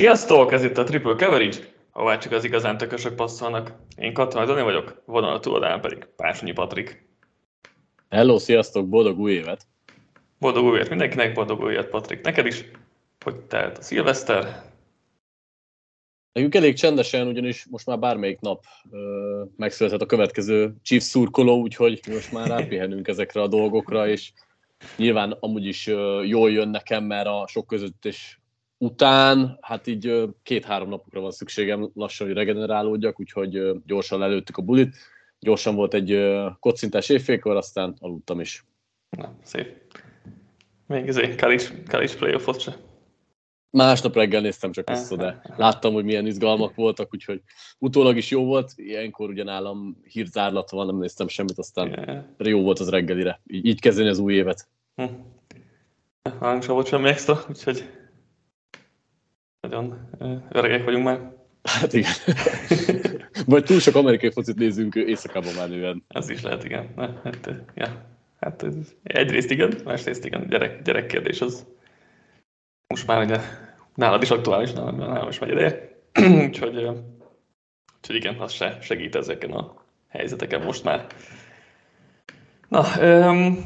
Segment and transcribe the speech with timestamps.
[0.00, 0.52] Sziasztok!
[0.52, 1.58] Ez itt a Triple Coverage,
[1.92, 3.72] ahová csak az igazán tökösök passzolnak.
[3.96, 7.06] Én Katonai Dani vagyok, vonal a túladán pedig Pásonyi Patrik.
[8.08, 9.66] Hello, sziasztok, boldog új évet!
[10.38, 12.20] Boldog új évet mindenkinek, boldog új évet Patrik.
[12.20, 12.64] Neked is,
[13.24, 14.62] hogy telt a szilveszter?
[16.32, 22.00] Nekünk elég csendesen, ugyanis most már bármelyik nap ö, megszületett a következő Chiefs szurkoló, úgyhogy
[22.10, 24.32] most már rápihenünk ezekre a dolgokra, és
[24.96, 28.39] nyilván amúgy is ö, jól jön nekem, mert a sok között és
[28.80, 34.96] után, hát így két-három napokra van szükségem lassan, hogy regenerálódjak, úgyhogy gyorsan lelőttük a bulit.
[35.38, 36.18] Gyorsan volt egy
[36.60, 38.64] kocintás évfélkor, aztán aludtam is.
[39.10, 39.76] Na, szép.
[40.86, 42.76] Még ezért Kalis, Kalis playoffot se.
[43.70, 47.42] Másnap reggel néztem csak vissza, de láttam, hogy milyen izgalmak voltak, úgyhogy
[47.78, 48.72] utólag is jó volt.
[48.76, 52.24] Ilyenkor ugye nálam hírzárlat van, nem néztem semmit, aztán yeah.
[52.38, 53.40] jó volt az reggelire.
[53.46, 54.68] Így, így kezdeni az új évet.
[54.94, 55.04] Hm.
[56.40, 57.84] Nálunk sem volt semmi extra, úgyhogy
[59.60, 60.08] nagyon
[60.52, 61.32] öregek vagyunk már.
[61.62, 62.12] Hát igen.
[63.46, 66.04] Vagy túl sok amerikai focit nézünk éjszakában menően.
[66.08, 66.88] Ez is lehet, igen.
[67.24, 68.04] Hát, ja.
[68.40, 68.66] hát
[69.02, 71.66] egyrészt igen, másrészt igen, gyerek, gyerek kérdés az.
[72.86, 73.40] Most már ugye
[73.94, 75.98] nálad is aktuális, nálam, nálam is megy ideje.
[76.46, 76.76] úgyhogy,
[77.96, 81.06] úgyhogy igen, az se segít ezeken a helyzeteken most már.
[82.68, 83.64] Na, um,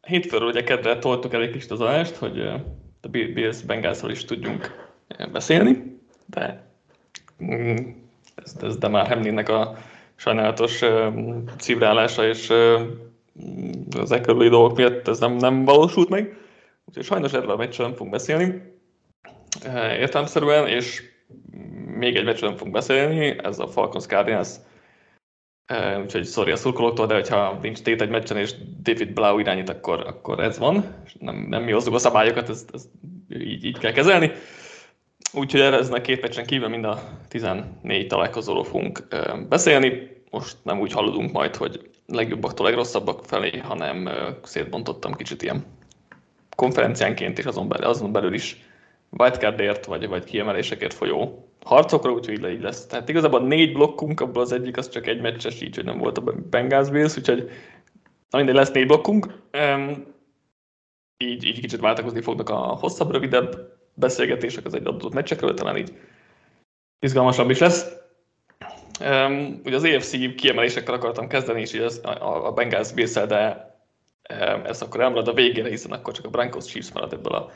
[0.00, 4.91] hétfőről ugye kedre toltuk el egy kis az adást, hogy a Bills Bengalsról is tudjunk
[5.32, 6.62] beszélni, de
[7.44, 7.76] mm,
[8.34, 9.76] ez, ez de már Hemlinnek a
[10.14, 10.80] sajnálatos
[11.58, 12.52] szívrálása és
[13.98, 16.36] az e dolgok miatt ez nem, nem valósult meg.
[16.84, 18.70] Úgyhogy sajnos erről a meccsről nem fogunk beszélni
[19.98, 21.02] értelmszerűen, és
[21.96, 24.48] még egy meccsről nem fogunk beszélni, ez a Falcons Cardinals
[26.02, 30.00] úgyhogy sorry a szurkolóktól, de hogyha nincs tét egy meccsen, és David Blau irányít, akkor,
[30.06, 30.94] akkor ez van.
[31.18, 32.88] Nem, nem mi hozzuk a szabályokat, ezt, ezt
[33.28, 34.32] így, így kell kezelni.
[35.34, 39.06] Úgyhogy erre ezen két meccsen kívül mind a 14 találkozóról fogunk
[39.48, 40.10] beszélni.
[40.30, 44.08] Most nem úgy haladunk majd, hogy legjobbaktól legrosszabbak felé, hanem
[44.42, 45.64] szétbontottam kicsit ilyen
[46.56, 48.56] konferenciánként, és azon belül, azon belül is
[49.10, 52.86] wildcardért, vagy, vagy kiemelésekért folyó harcokra, úgyhogy így lesz.
[52.86, 56.18] Tehát igazából négy blokkunk, abból az egyik az csak egy meccses, így, hogy nem volt
[56.18, 57.50] a Bengals Bills, úgyhogy
[58.30, 59.26] mindegy lesz négy blokkunk.
[61.16, 63.71] így, így kicsit váltakozni fognak a hosszabb, rövidebb
[64.02, 65.92] beszélgetések az egy adott meccsekről, talán így
[66.98, 67.86] izgalmasabb is lesz.
[69.00, 73.76] Um, ugye az AFC kiemelésekkel akartam kezdeni, és így az, a, a Bengals bills de
[74.30, 77.50] um, ez akkor elmarad a végére, hiszen akkor csak a Broncos Chiefs marad ebből a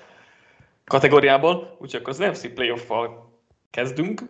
[0.85, 1.77] kategóriából.
[1.81, 3.33] Úgyhogy akkor az NFC playoff-val
[3.71, 4.23] kezdünk,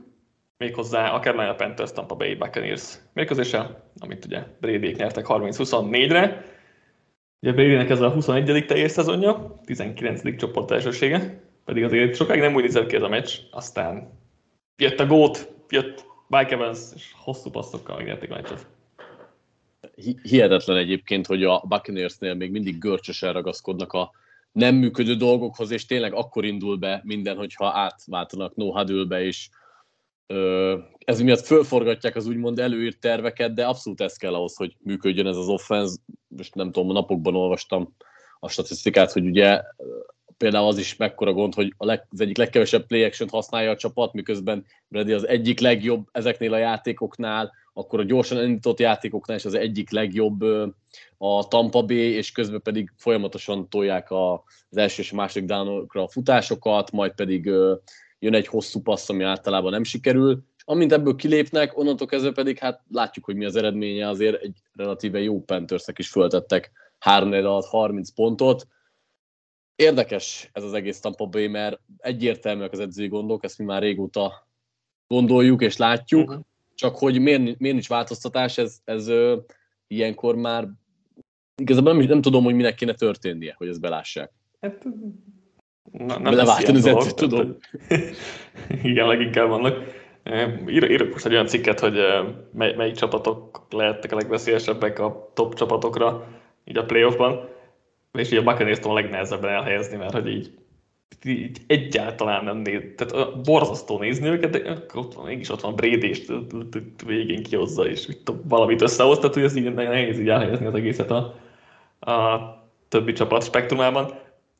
[0.59, 6.45] méghozzá a Carolina Panthers Tampa Bay Buccaneers mérkőzéssel, amit ugye brady nyertek 30-24-re.
[7.41, 8.65] Ugye Bradynek ez a 21.
[8.67, 10.37] teljes szezonja, 19.
[10.37, 14.11] csoport elsősége, pedig azért sokáig nem úgy nézett ki ez a meccs, aztán
[14.77, 18.67] jött a gót, jött Mike Evans, és hosszú passzokkal megnyerték a meccset.
[20.23, 24.11] Hihetetlen egyébként, hogy a Buccaneersnél még mindig görcsösen ragaszkodnak a
[24.53, 29.49] nem működő dolgokhoz, és tényleg akkor indul be minden, hogyha átváltanak no huddle és
[31.05, 35.37] ez miatt fölforgatják az úgymond előírt terveket, de abszolút ez kell ahhoz, hogy működjön ez
[35.37, 35.97] az offense.
[36.29, 37.97] Most nem tudom, napokban olvastam
[38.41, 39.63] a statisztikát, hogy ugye
[40.37, 43.77] például az is mekkora gond, hogy a leg, az egyik legkevesebb play action használja a
[43.77, 49.45] csapat, miközben Brady az egyik legjobb ezeknél a játékoknál, akkor a gyorsan indított játékoknál is
[49.45, 50.43] az egyik legjobb
[51.19, 56.09] a Tampa Bay, és közben pedig folyamatosan tolják az első és a második dánokra a
[56.09, 57.45] futásokat, majd pedig
[58.19, 62.59] jön egy hosszú passz, ami általában nem sikerül, és amint ebből kilépnek, onnantól kezdve pedig
[62.59, 67.67] hát látjuk, hogy mi az eredménye, azért egy relatíve jó Panthersnek is föltettek 3 alatt
[67.67, 68.67] 30 pontot,
[69.77, 74.47] Érdekes ez az egész Tampa Bay, mert egyértelműek az edzői gondok, ezt mi már régóta
[75.07, 76.45] gondoljuk és látjuk, uh-huh.
[76.75, 79.37] csak hogy miért, miért nincs változtatás, ez, ez ö,
[79.87, 80.69] ilyenkor már
[81.57, 84.33] igazából nem, nem tudom, hogy minek kéne történnie, hogy ezt belássák.
[84.61, 84.85] Hát,
[85.93, 87.57] na, nem Beleváltani az edzőt, tudom.
[88.83, 90.05] Igen, leginkább vannak.
[90.69, 91.99] Írok most egy olyan cikket, hogy
[92.53, 96.29] mely, melyik csapatok lehettek a legveszélyesebbek a top csapatokra
[96.65, 97.49] így a playoffban
[98.19, 100.51] és így a buccaneers a legnehezebben elhelyezni, mert hogy így,
[101.25, 106.09] így egyáltalán nem néz, tehát borzasztó nézni őket, de ott van, mégis ott van Brady,
[106.09, 106.33] és
[107.07, 108.09] végén kihozza, és
[108.49, 111.35] valamit összehoz, tehát hogy ez így nehéz így elhelyezni az egészet a,
[112.11, 112.41] a
[112.89, 114.15] többi csapat spektrumában.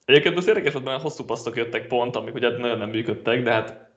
[0.05, 3.53] Egyébként az érdekes volt, mert hosszú passzok jöttek pont, amik ugye nagyon nem működtek, de
[3.53, 3.91] hát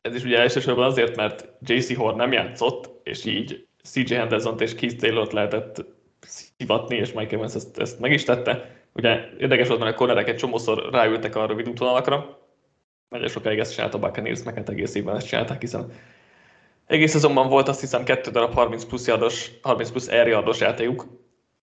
[0.00, 4.74] ez is ugye elsősorban azért, mert JC Horn nem játszott, és így CJ Henderson-t és
[4.74, 5.84] Keith Taylor-t lehetett
[6.26, 8.70] szivatni, és Mike Evans ezt, ezt meg is tette.
[8.92, 12.38] Ugye érdekes volt, mert a cornerek egy csomószor ráültek a rövid útvonalakra,
[13.08, 15.92] nagyon sokáig ezt csinálta a Buccaneers, meg hát egész évben ezt csinálták, hiszen
[16.86, 21.06] egész szezonban volt azt hiszem kettő darab 30 plusz, yardos, 30 plusz air yardos játékuk,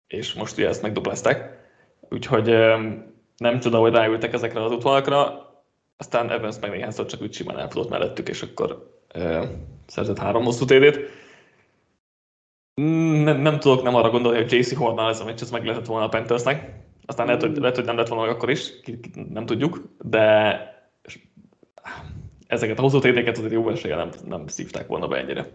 [0.07, 1.59] és most ugye ezt megduplázták.
[2.09, 2.45] Úgyhogy
[3.37, 5.49] nem tudom, hogy ráültek ezekre az útvonalakra,
[5.97, 9.49] aztán Evans meg néhányszor csak úgy simán elfutott mellettük, és akkor e,
[9.85, 10.99] szerzett három hosszú TD-t.
[12.73, 15.85] Nem, nem tudok nem arra gondolni, hogy JC Hornál ez a meccs, ez meg lehetett
[15.85, 16.79] volna a Panthersnek.
[17.05, 18.71] Aztán lehet, hogy, lehet, hogy nem lett volna akkor is,
[19.29, 20.59] nem tudjuk, de
[22.47, 25.51] ezeket a hosszú TD-ket azért jó esélye nem, nem szívták volna be ennyire.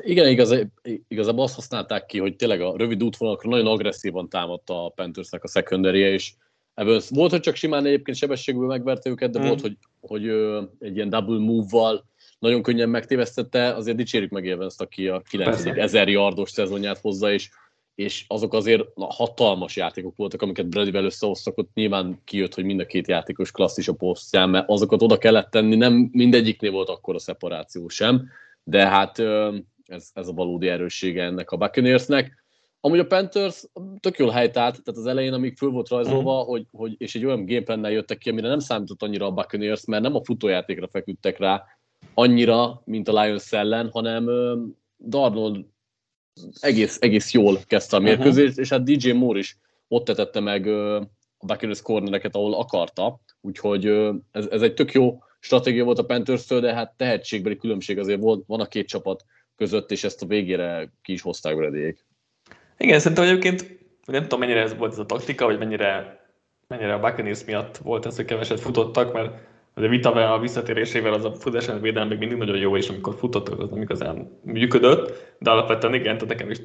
[0.00, 0.66] Igen, igaz,
[1.08, 5.48] igazából azt használták ki, hogy tényleg a rövid útvonalakra nagyon agresszívan támadta a Panthersnek a
[5.48, 6.32] secondary és
[6.74, 9.46] ebből volt, hogy csak simán egyébként sebességből megverte őket, de mm.
[9.46, 10.28] volt, hogy, hogy
[10.78, 12.04] egy ilyen double move-val
[12.44, 15.64] nagyon könnyen megtévesztette, azért dicsérjük meg Evans-t, aki a 9.
[15.64, 17.50] ezer yardos szezonját hozza, és,
[17.94, 22.80] és azok azért na, hatalmas játékok voltak, amiket Bradyvel összehoztak, ott nyilván kijött, hogy mind
[22.80, 27.14] a két játékos klasszis a posztján, mert azokat oda kellett tenni, nem mindegyiknél volt akkor
[27.14, 28.28] a szeparáció sem,
[28.64, 29.18] de hát
[29.84, 32.42] ez, ez a valódi erőssége ennek a Buccaneersnek.
[32.80, 33.64] Amúgy a Panthers
[34.00, 36.46] tök jól helytált, tehát az elején, amíg föl volt rajzolva, mm.
[36.46, 40.02] hogy, hogy, és egy olyan gameplannel jöttek ki, amire nem számított annyira a Buccaneers, mert
[40.02, 41.64] nem a futójátékra feküdtek rá
[42.14, 44.30] annyira, mint a Lions ellen, hanem
[44.96, 45.64] Darnold
[46.60, 48.62] egész, egész jól kezdte a mérkőzést, uh-huh.
[48.62, 49.58] és hát DJ Moore is
[49.88, 50.66] ott tetette meg
[51.38, 53.86] a Buccaneers cornereket, ahol akarta, úgyhogy
[54.30, 58.44] ez, ez egy tök jó stratégia volt a panthers de hát tehetségbeli különbség azért volt,
[58.46, 59.24] van a két csapat
[59.56, 62.06] között, és ezt a végére ki is hozták Bradyék.
[62.78, 66.20] Igen, szerintem egyébként, nem tudom mennyire ez volt ez a taktika, vagy mennyire,
[66.66, 69.34] mennyire a Buccaneers miatt volt ez, hogy keveset futottak, mert
[69.74, 73.58] a vita a visszatérésével az a futás védelem még mindig nagyon jó, és amikor futottak,
[73.60, 76.58] az nem igazán működött, de alapvetően igen, tehát nekem is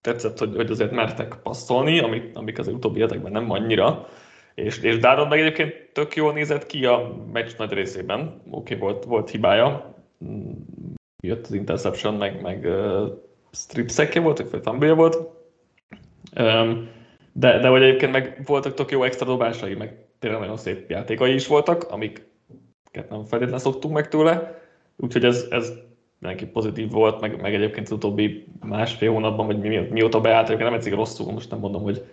[0.00, 4.08] tetszett, hogy, hogy azért mertek passzolni, amik, amik az utóbbi hetekben nem annyira.
[4.54, 8.42] És, és Dáron meg egyébként tök jól nézett ki a meccs nagy részében.
[8.50, 9.94] Oké, okay, volt, volt hibája,
[11.22, 13.08] jött az interception, meg, meg uh,
[13.52, 13.90] strip
[14.22, 15.16] volt, vagy fumble volt,
[17.32, 21.34] de, de hogy egyébként meg voltak tök jó extra dobásai, meg tényleg nagyon szép játékai
[21.34, 21.82] is voltak,
[22.94, 24.62] amiket nem feltétlenül szoktunk meg tőle,
[24.96, 25.72] úgyhogy ez, ez
[26.18, 30.74] mindenki pozitív volt, meg, meg egyébként az utóbbi másfél hónapban, vagy mi, mióta beállt, nem
[30.74, 32.04] egyszer rosszul, most nem mondom, hogy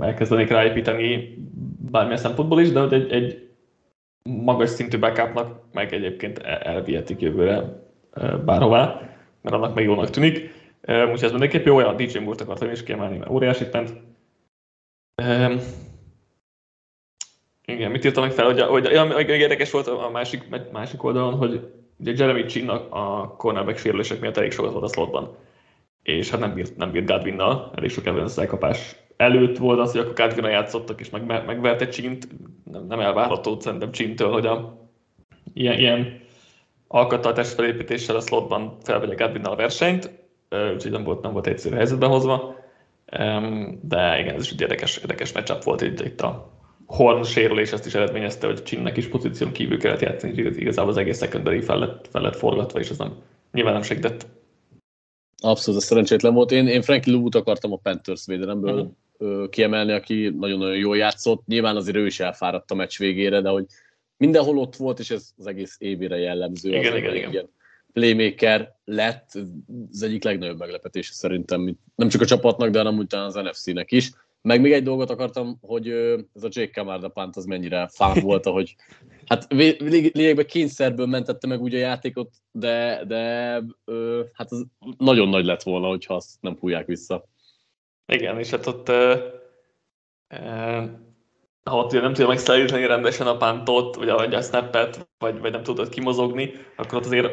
[0.00, 1.36] elkezdenék ráépíteni
[1.90, 3.48] bármilyen szempontból is, de hogy egy, egy
[4.22, 7.82] magas szintű backupnak meg egyébként elvihetik jövőre
[8.44, 9.00] bárhová,
[9.40, 10.58] mert annak meg jónak tűnik.
[10.80, 13.92] Úgyhogy ez mindenképp jó, olyan DJ Moore-t akartam is kiemelni, mert óriási pent.
[17.70, 21.60] Igen, mit írtam meg fel, hogy, hogy, hogy érdekes volt a másik, másik oldalon, hogy
[21.98, 25.36] ugye Jeremy Chin a, a cornerback sérülések miatt elég sokat volt a slotban.
[26.02, 30.00] És hát nem bírt, nem bírt Godwinnal, elég sok Evans elkapás előtt volt az, hogy
[30.00, 32.28] akkor Godwinnal játszottak és meg, megverte Csint,
[32.72, 34.88] nem, nem elvárható szerintem Csintől, hogy a,
[35.54, 36.20] ilyen, ilyen
[36.88, 40.10] alkattartás felépítéssel a slotban felvegye Godwinnal a versenyt,
[40.74, 42.58] úgyhogy nem volt, nem volt egyszerű helyzetben hozva.
[43.80, 46.59] De igen, ez is egy érdekes, érdekes matchup volt itt, itt a
[46.90, 51.18] Horn sérülés ezt is eredményezte, hogy Csinnek is pozíción kívül kellett játszani, igazából az egész
[51.18, 53.14] secondary fel lett, fel lett forgatva, és ez nem,
[53.52, 54.26] nyilván nem segített.
[55.42, 56.50] Abszolút, ez szerencsétlen volt.
[56.50, 59.48] Én, én Frankie Lubut akartam a Panthers védelemből uh-huh.
[59.48, 61.46] kiemelni, aki nagyon-nagyon jól játszott.
[61.46, 63.64] Nyilván azért ő is elfáradt a meccs végére, de hogy
[64.16, 66.68] mindenhol ott volt, és ez az egész évére jellemző.
[66.68, 67.30] Igen, az igen, igen.
[67.30, 67.48] igen
[67.92, 69.30] playmaker lett,
[69.92, 74.10] az egyik legnagyobb meglepetése szerintem, nem csak a csapatnak, de amúgy az NFC-nek is.
[74.42, 75.88] Meg még egy dolgot akartam, hogy
[76.34, 78.76] ez a Jake Camarda pant az mennyire fán volt, hogy
[79.26, 83.22] hát lényegben kényszerből mentette meg úgy a játékot, de, de
[84.32, 84.66] hát az
[84.98, 87.24] nagyon nagy lett volna, hogyha azt nem fújják vissza.
[88.06, 88.92] Igen, és hát ott
[91.64, 95.88] ha ott nem tudja megszállítani rendesen a pántot, vagy a snappet, vagy, vagy nem tudod
[95.88, 97.32] kimozogni, akkor ott azért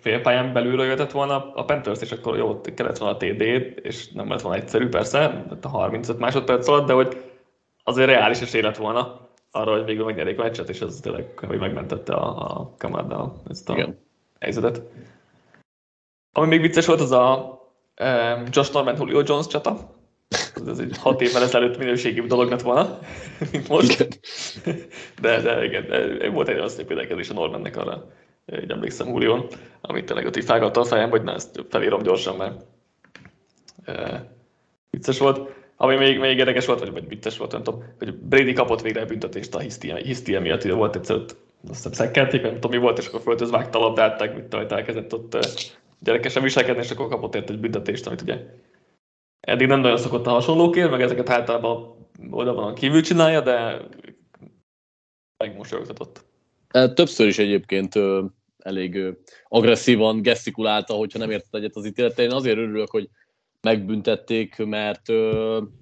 [0.00, 3.40] félpályán belülről jöhetett volna a Panthers, és akkor jó, ott kellett volna a TD,
[3.82, 7.24] és nem lett volna egyszerű persze, a 35 másodperc alatt, de hogy
[7.84, 11.58] azért reális esély lett volna arra, hogy végül megnyerik a meccset, és ez tényleg hogy
[11.58, 13.98] megmentette a, a Kamarda ezt a Igen.
[14.40, 14.82] helyzetet.
[16.32, 17.58] Ami még vicces volt, az a
[18.02, 19.93] um, Josh Norman Julio Jones csata,
[20.68, 22.98] ez egy hat évvel ezelőtt minőségi dolog lett volna,
[23.52, 24.08] mint most.
[25.20, 28.10] De, de igen, de volt egy olyan szép védekezés a Normannek arra,
[28.62, 29.46] így emlékszem Húlion,
[29.80, 32.64] amit tényleg ott így a fejem, hogy na, ezt felírom gyorsan, mert
[33.84, 34.26] e,
[34.90, 35.52] vicces volt.
[35.76, 39.04] Ami még, még érdekes volt, vagy, vagy vicces volt, nem tudom, hogy Brady kapott végre
[39.04, 41.36] büntetést a hisztia miatt, hogy volt egyszer ott,
[41.68, 44.72] azt hiszem szekkelték, nem tudom mi volt, és akkor földhöz vágta a labdát, meg mit
[44.72, 45.36] elkezdett ott
[45.98, 48.38] gyerekesen viselkedni, és akkor kapott ért egy büntetést, amit ugye
[49.44, 53.86] Eddig nem nagyon szokott a hasonlóként, meg ezeket általában oda van kívül csinálja, de
[55.36, 56.24] megmosolyogtatott.
[56.94, 57.94] Többször is egyébként
[58.58, 59.16] elég
[59.48, 62.22] agresszívan gesztikulálta, hogyha nem értett egyet az ítéletre.
[62.22, 63.08] Én azért örülök, hogy
[63.60, 65.08] megbüntették, mert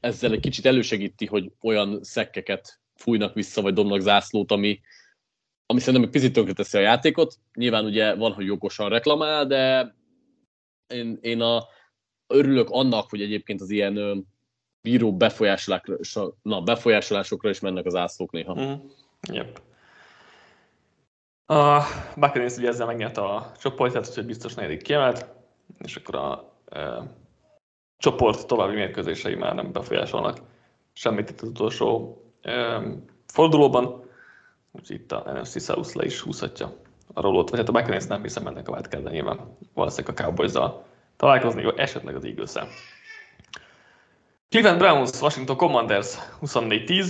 [0.00, 4.80] ezzel egy kicsit elősegíti, hogy olyan szekkeket fújnak vissza, vagy dobnak zászlót, ami,
[5.66, 7.34] ami szerintem egy picit tönkreteszi a játékot.
[7.54, 9.94] Nyilván ugye van, hogy jogosan reklamál, de
[10.86, 11.66] én, én a,
[12.32, 14.26] örülök annak, hogy egyébként az ilyen
[14.82, 18.60] bíró befolyásolásokra, na, befolyásolásokra is mennek az ászlók néha.
[18.60, 18.72] Mm.
[19.32, 19.60] Yep.
[21.46, 21.82] A
[22.16, 25.26] Buccaneers ugye ezzel megnyerte a csoportját, úgyhogy biztos negyedik kiemelt,
[25.78, 27.02] és akkor a e,
[27.98, 30.38] csoport további mérkőzései már nem befolyásolnak
[30.92, 32.82] semmit itt az utolsó e,
[33.26, 34.10] fordulóban,
[34.70, 36.76] úgyhogy itt a NFC South le is húzhatja
[37.12, 40.52] a rolót, vagy hát a Buccaneers nem hiszem ennek a de nyilván valószínűleg a cowboys
[41.22, 42.68] találkozni, esetleg az eagles -el.
[44.48, 47.06] Cleveland Browns, Washington Commanders 24-10.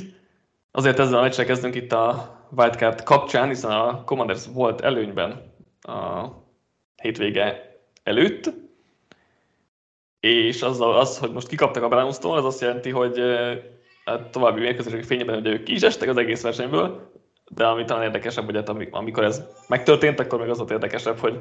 [0.71, 6.27] Azért ezzel a meccsel kezdünk itt a wildcard kapcsán, hiszen a Commanders volt előnyben a
[7.03, 8.53] hétvége előtt,
[10.21, 13.19] és az, az hogy most kikaptak a Brownstól, az azt jelenti, hogy
[14.05, 17.13] a további mérkőzések fényében ugye ők ki is estek az egész versenyből,
[17.51, 21.39] de ami talán érdekesebb, hogy hát amikor ez megtörtént, akkor meg az volt érdekesebb, hogy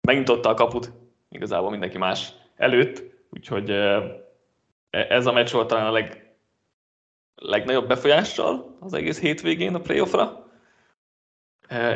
[0.00, 0.92] megnyitotta a kaput
[1.32, 4.02] igazából mindenki más előtt, úgyhogy e,
[4.90, 6.34] ez a meccs volt talán a leg,
[7.34, 10.46] legnagyobb befolyással az egész hétvégén a playoffra,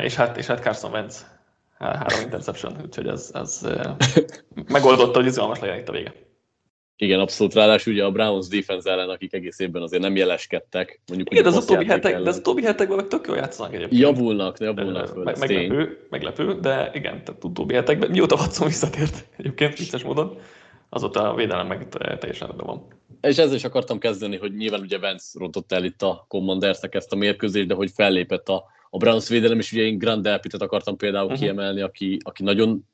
[0.01, 1.35] és hát, és hát Carson Wentz
[1.77, 3.67] három interception, úgyhogy ez, ez
[4.67, 6.13] megoldotta, hogy izgalmas legyen itt a vége.
[6.99, 7.53] Igen, abszolút.
[7.53, 11.01] Ráadásul ugye a Browns defense ellen, akik egész évben azért nem jeleskedtek.
[11.07, 14.01] Mondjuk, Igen, de az, utóbbi hetek, de az utóbbi hetekben meg tök jól játszanak egyébként.
[14.01, 19.77] Javulnak, javulnak föl, meg, meglepő, meglepő, de igen, tehát utóbbi hetekben, mióta Watson visszatért egyébként
[19.77, 20.37] vicces módon,
[20.89, 22.87] azóta a védelem meg teljesen rendben van.
[23.21, 27.13] És ezzel is akartam kezdeni, hogy nyilván ugye Vance rontott el itt a commanders ezt
[27.13, 30.97] a mérkőzést, de hogy fellépett a, a Browns védelem, és ugye én Grand Delpitet akartam
[30.97, 31.39] például uh-huh.
[31.39, 32.85] kiemelni, aki, aki nagyon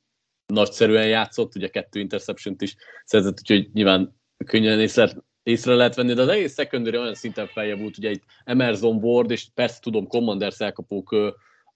[0.46, 5.10] nagyszerűen játszott, ugye kettő interception is szerzett, úgyhogy nyilván könnyen észre,
[5.44, 9.32] észre lehet venni, de az egész secondary olyan szinten feljebb volt, ugye itt Emerson Ward,
[9.32, 11.16] és persze tudom, Commanders elkapók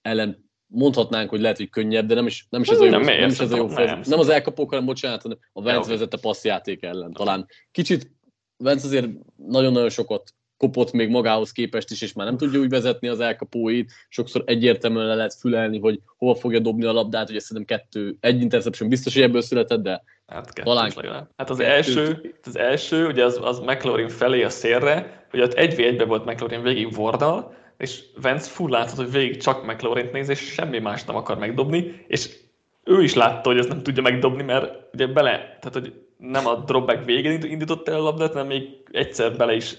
[0.02, 3.00] ellen mondhatnánk, hogy lehet, hogy könnyebb, de nem is, nem is ez a jó, nem,
[3.00, 6.18] nem, is ez a jó nem, nem, az elkapók, hanem bocsánat, hanem a Vence vezette
[6.20, 7.12] passzjáték ellen.
[7.12, 8.16] Talán kicsit
[8.56, 13.08] Vence azért nagyon-nagyon sokat kopott még magához képest is, és már nem tudja úgy vezetni
[13.08, 13.92] az elkapóit.
[14.08, 18.40] Sokszor egyértelműen le lehet fülelni, hogy hova fogja dobni a labdát, ugye szerintem kettő, egy
[18.40, 20.92] interception biztos, hogy ebből született, de hát talán...
[20.96, 21.28] Legalább.
[21.36, 25.80] Hát az első, az első, ugye az, az McLaurin felé a szélre, hogy ott egy
[25.80, 30.38] 1 volt McLaurin végig Vordal, és Vance full látszott, hogy végig csak McLaurin néz, és
[30.38, 32.36] semmi más nem akar megdobni, és
[32.84, 36.54] ő is látta, hogy ezt nem tudja megdobni, mert ugye bele, tehát hogy nem a
[36.54, 39.74] dropback végén indított el a labdát, hanem még egyszer bele is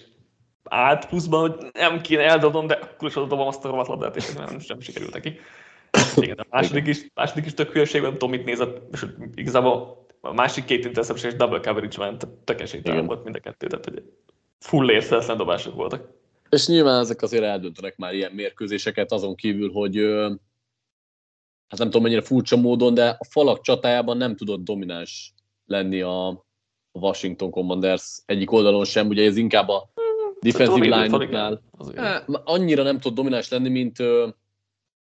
[0.64, 4.60] állt pluszban, hogy nem kéne eldobnom, de akkor is dobom azt a labdát, és nem
[4.60, 5.40] sem sikerült neki.
[6.16, 10.34] Igen, a második is, második is tök hülyeség, nem tudom, mit nézett, és igazából a
[10.34, 14.04] másik két interception és double coverage ment, tök esélytelen volt mind a kettő, tehát hogy
[14.60, 16.10] full érszeretlen dobások voltak.
[16.50, 19.98] És nyilván ezek azért eldöntenek már ilyen mérkőzéseket, azon kívül, hogy
[21.68, 25.34] hát nem tudom mennyire furcsa módon, de a falak csatájában nem tudott domináns
[25.66, 26.46] lenni a
[26.92, 29.90] Washington Commanders egyik oldalon sem, ugye ez inkább a
[30.42, 31.62] defensive line-nál
[32.44, 33.98] annyira nem tud domináns lenni, mint,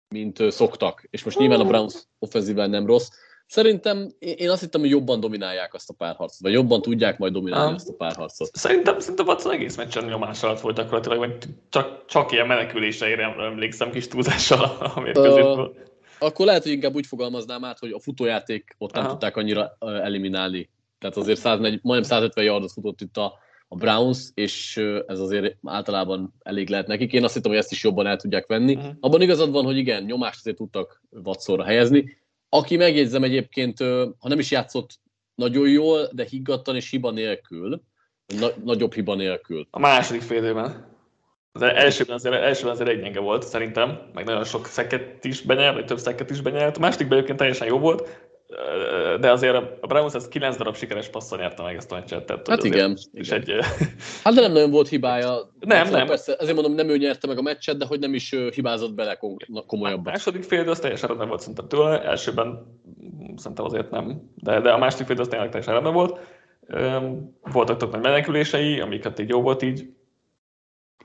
[0.07, 1.07] mint szoktak.
[1.09, 3.09] És most nyilván a Browns offensive line nem rossz.
[3.47, 7.69] Szerintem én azt hittem, hogy jobban dominálják azt a párharcot, vagy jobban tudják majd dominálni
[7.69, 7.75] ah.
[7.75, 8.55] azt a párharcot.
[8.55, 11.37] Szerintem, szerintem Watson egész meccsen nyomás alatt volt gyakorlatilag, vagy
[11.69, 15.59] csak, csak ilyen meneküléseire emlékszem kis túlzással a mérkőzésből.
[15.59, 15.87] Uh,
[16.19, 19.11] akkor lehet, hogy inkább úgy fogalmaznám át, hogy a futójáték ott nem Aha.
[19.11, 20.69] tudták annyira eliminálni.
[20.99, 23.33] Tehát azért 140, majdnem 150 yardot futott itt a,
[23.71, 27.13] a Browns, és ez azért általában elég lehet nekik.
[27.13, 28.75] Én azt hittem, hogy ezt is jobban el tudják venni.
[28.75, 28.91] Uh-huh.
[28.99, 32.17] Abban igazad van, hogy igen, nyomást azért tudtak Watsonra helyezni.
[32.49, 33.79] Aki megjegyzem egyébként,
[34.19, 34.99] ha nem is játszott
[35.35, 37.81] nagyon jól, de higgadtan és hiba nélkül,
[38.39, 39.67] na- nagyobb hiba nélkül.
[39.71, 40.87] A második fél évben.
[41.51, 45.75] Az elsőben azért, elsőben azért egy gyenge volt, szerintem, meg nagyon sok szeket is benyert,
[45.75, 46.77] vagy több szeket is benyert.
[46.77, 48.28] A másodikban egyébként teljesen jó volt,
[49.19, 52.25] de azért a Browns ez 9 darab sikeres passzal nyerte meg ezt a meccset.
[52.25, 52.97] Tehát, hát igen.
[53.11, 53.41] És igen.
[53.41, 53.65] Egy...
[54.23, 55.51] hát de nem nagyon volt hibája.
[55.59, 56.07] Nem, hát, nem.
[56.07, 59.19] Persze, ezért mondom, nem ő nyerte meg a meccset, de hogy nem is hibázott bele
[59.67, 60.07] komolyabban.
[60.07, 62.77] A második fél, az teljesen rendben volt szerintem tőle, elsőben
[63.35, 66.19] szerintem azért nem, de, de a második fél az tényleg teljesen rendben volt.
[67.51, 69.89] Voltak tök nagy menekülései, amiket így jó volt így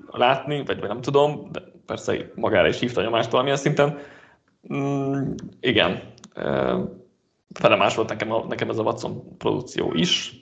[0.06, 3.98] látni, vagy, vagy nem tudom, de persze magára is hívta a nyomást valamilyen szinten.
[4.74, 6.12] Mm, igen,
[7.54, 10.32] fele más volt nekem, a, nekem ez a Watson produkció is,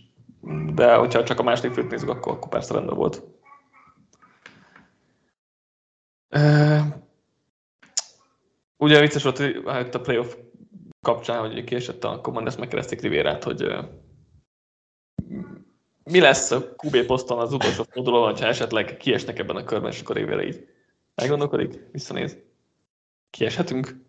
[0.75, 3.23] de hogyha csak a második főt nézzük, akkor, akkor persze rendben volt.
[8.77, 10.35] Ugye vicces volt, hogy a playoff
[11.01, 13.75] kapcsán, hogy kiesett a Commanders, megkereszték Rivérát, hogy
[16.05, 20.01] mi lesz a QB poszton az utolsó fordulóban, ha esetleg kiesnek ebben a körben, és
[20.01, 20.69] akkor Rivera így
[21.15, 22.37] meggondolkodik, visszanéz.
[23.31, 24.05] Kieshetünk?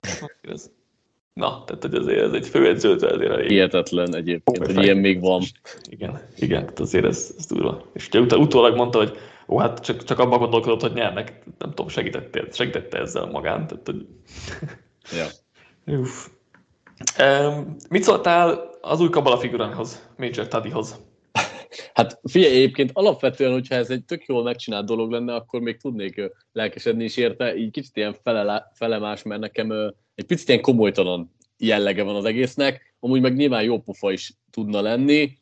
[1.32, 3.48] Na, tehát hogy azért ez egy főedzőtől azért elég.
[3.48, 5.42] Hihetetlen egyébként, hogy ilyen még van.
[5.88, 7.82] Igen, igen, tehát azért ez, ez durva.
[7.92, 9.16] És ugye ut- utólag mondta, hogy
[9.48, 13.66] ó, hát csak, csak abban gondolkodott, hogy nyernek, nem tudom, segítette, segítette ezzel magán.
[13.66, 14.06] Tehát, hogy...
[15.18, 15.26] ja.
[15.98, 16.26] Uff.
[17.18, 21.00] Um, mit szóltál az új kabala figurához, Major Tadihoz?
[21.94, 26.30] Hát figyelj, egyébként alapvetően, hogyha ez egy tök jól megcsinált dolog lenne, akkor még tudnék
[26.52, 29.70] lelkesedni is érte, így kicsit ilyen fele, felemás, mert nekem
[30.14, 34.80] egy picit ilyen komolytalan jellege van az egésznek, amúgy meg nyilván jó pofa is tudna
[34.80, 35.38] lenni.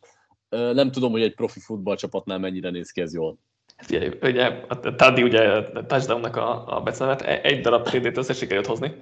[0.49, 3.39] Nem tudom, hogy egy profi futballcsapatnál mennyire néz ki ez jól.
[3.77, 8.67] Figyelj, ugye a Taddy ugye a touchdownnak a, a becenevet, egy darab TD-t össze sikerült
[8.67, 8.93] hozni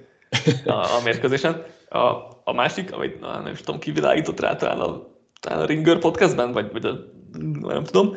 [0.64, 1.64] a, a mérkőzésen.
[1.88, 1.98] A,
[2.44, 5.06] a másik, amit na, nem is tudom, kivilágított rá talán a,
[5.40, 7.16] talán a Ringer podcastben, vagy, vagy a,
[7.60, 8.16] nem tudom,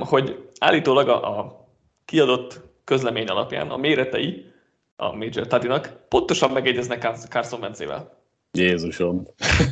[0.00, 1.66] hogy állítólag a, a
[2.04, 4.52] kiadott közlemény alapján a méretei
[4.96, 8.18] a Major Tadinak pontosan megegyeznek Carson Wentzével.
[8.50, 9.26] Jézusom.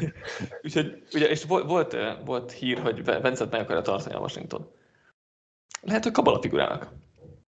[0.65, 4.71] Úgyhogy, ugye, és volt, volt hír, hogy Vencet meg akarja tartani a Washington.
[5.81, 6.93] Lehet, hogy kabala figurának.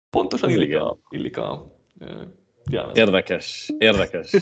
[0.10, 2.22] Pontosan illik a, illik a uh,
[2.94, 4.32] Érdekes, érdekes.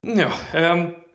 [0.00, 1.08] Jó, um,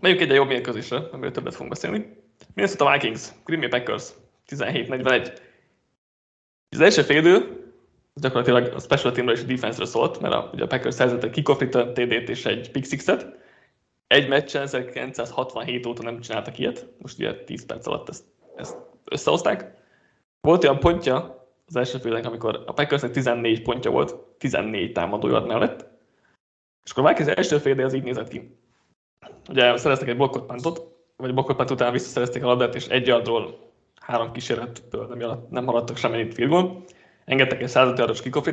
[0.00, 2.16] megyünk egy jobb mérkőzésre, amiről többet fogunk beszélni.
[2.54, 4.08] Minnesota Vikings, Green Bay Packers,
[4.48, 5.38] 17-41.
[6.68, 7.60] Az első fél idő
[8.14, 11.30] gyakorlatilag a special teamről és a defense-ről szólt, mert a, ugye a Packers szerzett egy
[11.30, 13.26] kickoff return TD-t és egy pick six-et.
[14.06, 18.24] Egy meccsen 1967 óta nem csináltak ilyet, most ugye 10 perc alatt ezt,
[18.56, 19.74] ezt összehozták.
[20.40, 25.86] Volt olyan pontja az első félnek, amikor a Packersnek 14 pontja volt, 14 támadója mellett,
[26.84, 28.56] és akkor a első fél az így nézett ki.
[29.48, 30.82] Ugye szereztek egy blokkot pántot,
[31.16, 35.96] vagy blokkot pánt után visszaszerezték a labdát, és egy yardról három kísérletből nem, nem haladtak
[35.96, 36.84] semmit field goal
[37.30, 38.48] engedtek egy 105 yardos kickoff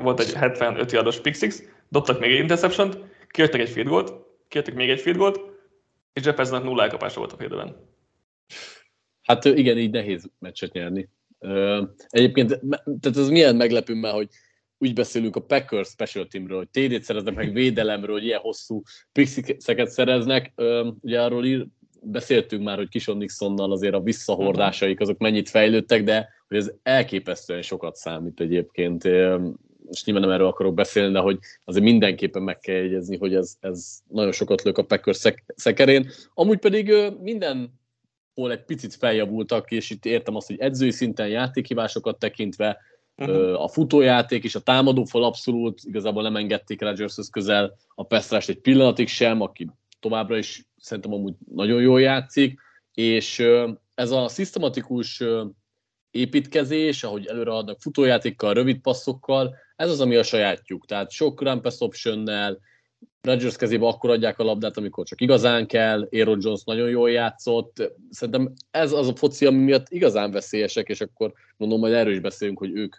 [0.00, 4.12] volt egy 75 yardos pick six, dobtak még egy interception kértek egy field goalt,
[4.48, 5.40] kértek még egy field goalt,
[6.12, 7.76] és Jeffersonnak nulla elkapása volt a félidőben.
[9.22, 11.08] Hát igen, így nehéz meccset nyerni.
[12.08, 12.48] Egyébként,
[13.00, 14.28] tehát ez milyen meglepő már, hogy
[14.78, 19.90] úgy beszélünk a Packers special teamről, hogy TD-t szereznek, meg védelemről, hogy ilyen hosszú pixeket
[19.90, 20.52] szereznek.
[21.00, 21.66] Ugye arról ír,
[22.02, 27.62] beszéltünk már, hogy Kison Nixonnal azért a visszahordásaik azok mennyit fejlődtek, de hogy ez elképesztően
[27.62, 29.04] sokat számít egyébként.
[29.90, 33.56] És nyilván nem erről akarok beszélni, de hogy azért mindenképpen meg kell jegyezni, hogy ez,
[33.60, 35.22] ez nagyon sokat lök a Packers
[35.56, 36.10] szekerén.
[36.34, 37.80] Amúgy pedig minden
[38.34, 42.78] hol egy picit feljavultak, és itt értem azt, hogy edzői szinten játékhívásokat tekintve,
[43.18, 43.62] uh-huh.
[43.62, 49.08] a futójáték és a támadófal abszolút, igazából nem engedték Rodgershoz közel a Pestrást egy pillanatig
[49.08, 52.60] sem, aki továbbra is szerintem amúgy nagyon jól játszik,
[52.94, 53.44] és
[53.94, 55.22] ez a szisztematikus
[56.10, 60.86] építkezés, ahogy előre adnak futójátékkal, rövid passzokkal, ez az, ami a sajátjuk.
[60.86, 62.58] Tehát sok run pass optionnel,
[63.20, 67.92] Rodgers kezébe akkor adják a labdát, amikor csak igazán kell, Aaron Jones nagyon jól játszott.
[68.10, 72.20] Szerintem ez az a foci, ami miatt igazán veszélyesek, és akkor mondom, majd erről is
[72.20, 72.96] beszélünk, hogy ők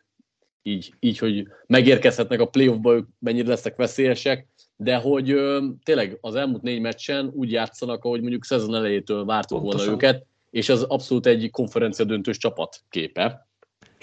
[0.69, 6.35] így, így hogy megérkezhetnek a playoffba, ők mennyire lesznek veszélyesek, de hogy ö, tényleg az
[6.35, 9.85] elmúlt négy meccsen úgy játszanak, ahogy mondjuk szezon elejétől vártuk Pontosan.
[9.87, 13.47] volna őket, és az abszolút egy konferencia döntős csapat képe.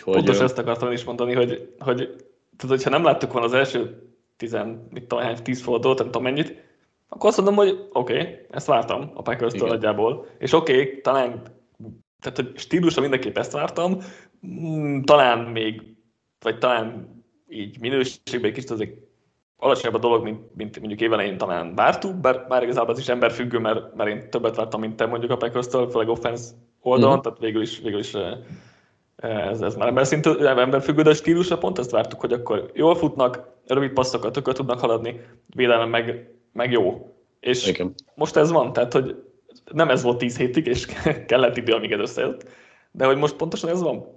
[0.02, 1.96] Hogy, Pontosan ezt akartam is mondani, hogy, hogy
[2.56, 4.02] tehát, hogyha nem láttuk volna az első
[4.36, 4.56] 10,
[4.90, 6.64] mit tudom, hány, 10 fordulót, nem tudom mennyit,
[7.08, 11.42] akkor azt mondom, hogy oké, okay, ezt vártam a Packers-től nagyjából, és oké, okay, talán
[12.20, 13.98] tehát hogy stílusra mindenképp ezt vártam,
[14.46, 15.95] mm, talán még,
[16.40, 17.14] vagy talán
[17.48, 18.92] így minőségben egy kicsit azért
[19.56, 23.58] alacsonyabb a dolog, mint, mint mondjuk évelején talán vártuk, bár, bár igazából az is emberfüggő,
[23.58, 26.44] mert, mert én többet vártam, mint te mondjuk a Packers-től, főleg offense
[26.80, 27.20] oldalon, mm.
[27.20, 28.14] tehát végül is, végül is
[29.16, 32.94] ez, ez már ember szintű, emberfüggő, de a stílusra pont ezt vártuk, hogy akkor jól
[32.94, 37.14] futnak, rövid passzokat tökön tudnak haladni, védelem meg, meg jó.
[37.40, 37.94] És Igen.
[38.14, 39.22] most ez van, tehát hogy
[39.72, 40.86] nem ez volt 10 hétig, és
[41.28, 42.48] kellett idő, amíg ez összejött,
[42.90, 44.15] de hogy most pontosan ez van.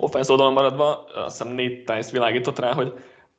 [0.00, 2.92] Offense oldalon maradva, azt hiszem négy Times világított rá, hogy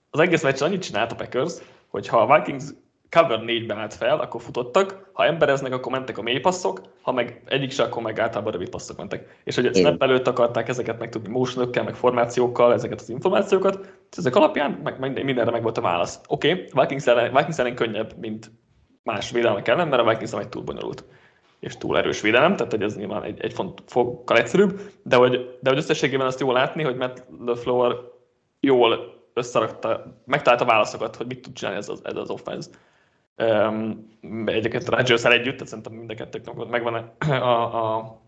[0.10, 1.54] az egész meccs annyit csinált a Packers,
[1.88, 2.64] hogy ha a Vikings
[3.10, 7.42] cover 4-ben állt fel, akkor futottak, ha embereznek, akkor mentek a mély passzok, ha meg
[7.46, 9.40] egyik se, akkor meg általában rövid passzok mentek.
[9.44, 13.80] És hogy snap előtt akarták ezeket megtudni motionökkel, meg formációkkal, ezeket az információkat,
[14.12, 16.22] és ezek alapján meg, meg mindenre meg volt a válasz.
[16.28, 18.52] Oké, okay, Vikings, ellen, Vikings ellen könnyebb, mint
[19.04, 21.04] más védelmek ellen, mert a Vikings nem egy túl bonyolult
[21.62, 25.58] és túl erős védelem, tehát hogy ez nyilván egy, egy font fokkal egyszerűbb, de hogy,
[25.62, 28.12] de hogy összességében azt jól látni, hogy Matt LeFleur
[28.60, 32.70] jól összerakta, megtalálta válaszokat, hogy mit tud csinálni ez az, ez az offense.
[33.38, 34.08] Um,
[34.46, 38.22] egyébként rodgers együtt, tehát szerintem mind a kettőknek megvan a, a,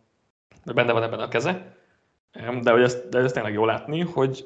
[0.74, 1.76] benne van ebben a keze.
[2.62, 4.46] De hogy ezt, de ezt tényleg jó látni, hogy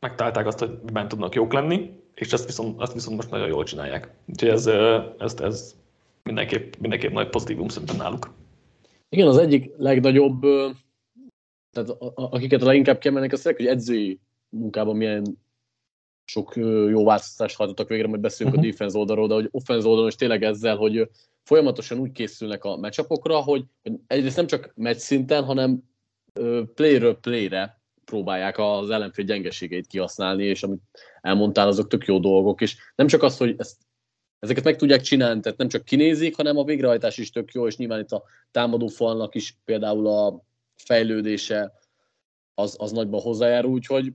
[0.00, 3.64] megtalálták azt, hogy miben tudnak jók lenni, és ezt viszont, azt viszont most nagyon jól
[3.64, 4.10] csinálják.
[4.26, 4.66] Úgyhogy ez,
[5.18, 5.74] ez, ez
[6.28, 8.34] mindenképp, mindenképp nagy pozitívum szerintem náluk.
[9.08, 10.40] Igen, az egyik legnagyobb,
[11.70, 15.38] tehát akiket a leginkább kiemelnek, az hogy edzői munkában milyen
[16.24, 16.56] sok
[16.90, 18.68] jó változtatást hajtottak végre, majd beszélünk uh-huh.
[18.68, 18.76] a mhm.
[18.76, 21.08] defense oldalról, de hogy offense oldalon is tényleg ezzel, hogy
[21.42, 23.64] folyamatosan úgy készülnek a meccsapokra, hogy
[24.06, 25.82] egyrészt nem csak meccs szinten, hanem
[26.74, 30.80] playről playre próbálják az ellenfél gyengeségeit kihasználni, és amit
[31.20, 33.76] elmondtál, azok tök jó dolgok, és nem csak az, hogy ezt,
[34.38, 37.76] ezeket meg tudják csinálni, tehát nem csak kinézik, hanem a végrehajtás is tök jó, és
[37.76, 40.42] nyilván itt a támadó falnak is például a
[40.76, 41.72] fejlődése
[42.54, 44.12] az, az nagyban hozzájárul, úgyhogy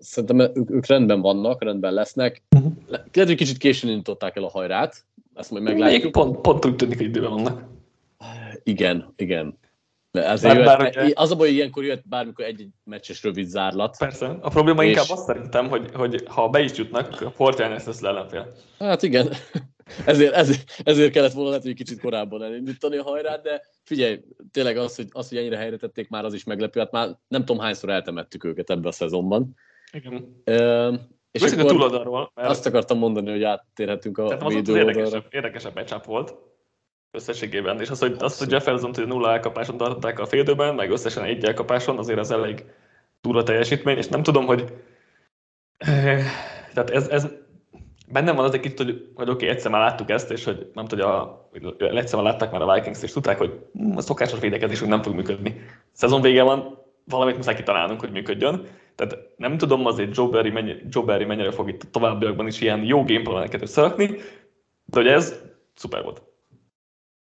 [0.00, 2.42] szerintem ők, ők rendben vannak, rendben lesznek.
[2.56, 2.72] Uh-huh.
[2.88, 6.02] Lehet, hogy kicsit későn indították el a hajrát, ezt majd meglátjuk.
[6.02, 7.64] Még pont, pont úgy tűnik, hogy időben vannak.
[8.62, 9.58] Igen, igen.
[10.22, 13.96] Azért bár, bár, jöhet, az a baj, hogy ilyenkor jöhet bármikor egy-egy meccses rövid zárlat.
[13.98, 14.38] Persze.
[14.40, 14.88] A probléma és...
[14.88, 18.52] inkább azt szerintem, hogy, hogy ha be is jutnak, a Fortnite lesz ellenfél.
[18.78, 19.28] Hát igen.
[20.06, 24.76] ezért, ezért, ezért kellett volna lehet, hogy kicsit korábban elindítani a hajrát, de figyelj, tényleg
[24.76, 26.80] az, hogy, az, hogy ennyire helyre tették, már az is meglepő.
[26.80, 29.54] Hát már nem tudom hányszor eltemettük őket ebbe a szezonban.
[29.92, 30.42] Igen.
[30.46, 30.98] Uh,
[31.30, 32.30] és akkor a túloldalról.
[32.34, 32.48] Mert...
[32.48, 36.34] Azt akartam mondani, hogy áttérhetünk a Tehát védő az érdekesebb, érdekesebb volt
[37.14, 41.24] összességében, és az, hogy, azt, hogy Jefferson hogy nulla elkapáson tartották a félidőben, meg összesen
[41.24, 42.64] egy elkapáson, azért az elég
[43.20, 44.64] túra teljesítmény, és nem tudom, hogy
[45.78, 46.24] eh,
[46.74, 47.28] tehát ez, ez
[48.08, 50.70] bennem van az egy kicsit, hogy, hogy oké, okay, egyszer már láttuk ezt, és hogy
[50.74, 51.40] nem tudja,
[51.78, 55.02] egyszer már látták már a Vikings, és tudták, hogy hm, a szokásos védekezés hogy nem
[55.02, 55.60] fog működni.
[55.92, 58.66] Szezon vége van, valamit muszáj kitalálnunk, hogy működjön.
[58.94, 62.60] Tehát nem tudom azért Joe Barry, mennyi, Joe Barry mennyire fog itt a továbbiakban is
[62.60, 64.06] ilyen jó gameplaneket összerakni,
[64.84, 65.40] de hogy ez
[65.74, 66.22] szuper volt.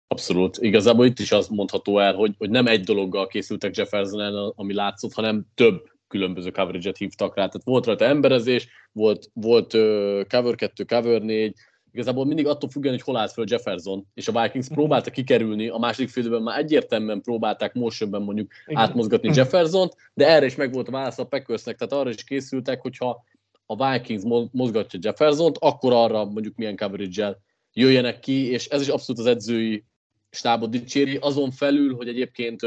[0.07, 0.57] Abszolút.
[0.59, 4.73] Igazából itt is azt mondható el, hogy, hogy nem egy dologgal készültek Jefferson ellen, ami
[4.73, 7.45] látszott, hanem több különböző coverage-et hívtak rá.
[7.45, 11.53] Tehát volt rajta emberezés, volt, volt uh, cover 2, cover 4,
[11.91, 15.77] igazából mindig attól függően, hogy hol állt föl Jefferson, és a Vikings próbálta kikerülni, a
[15.77, 18.81] második félben már egyértelműen próbálták motionben mondjuk Igen.
[18.81, 22.81] átmozgatni Jefferson-t, de erre is meg volt a válasz a Packersnek, tehát arra is készültek,
[22.81, 23.23] hogyha
[23.65, 27.37] a Vikings mozgatja Jefferson-t, akkor arra mondjuk milyen coverage
[27.73, 29.85] jöjjenek ki, és ez is abszolút az edzői
[30.37, 32.61] stábot dicséri, azon felül, hogy egyébként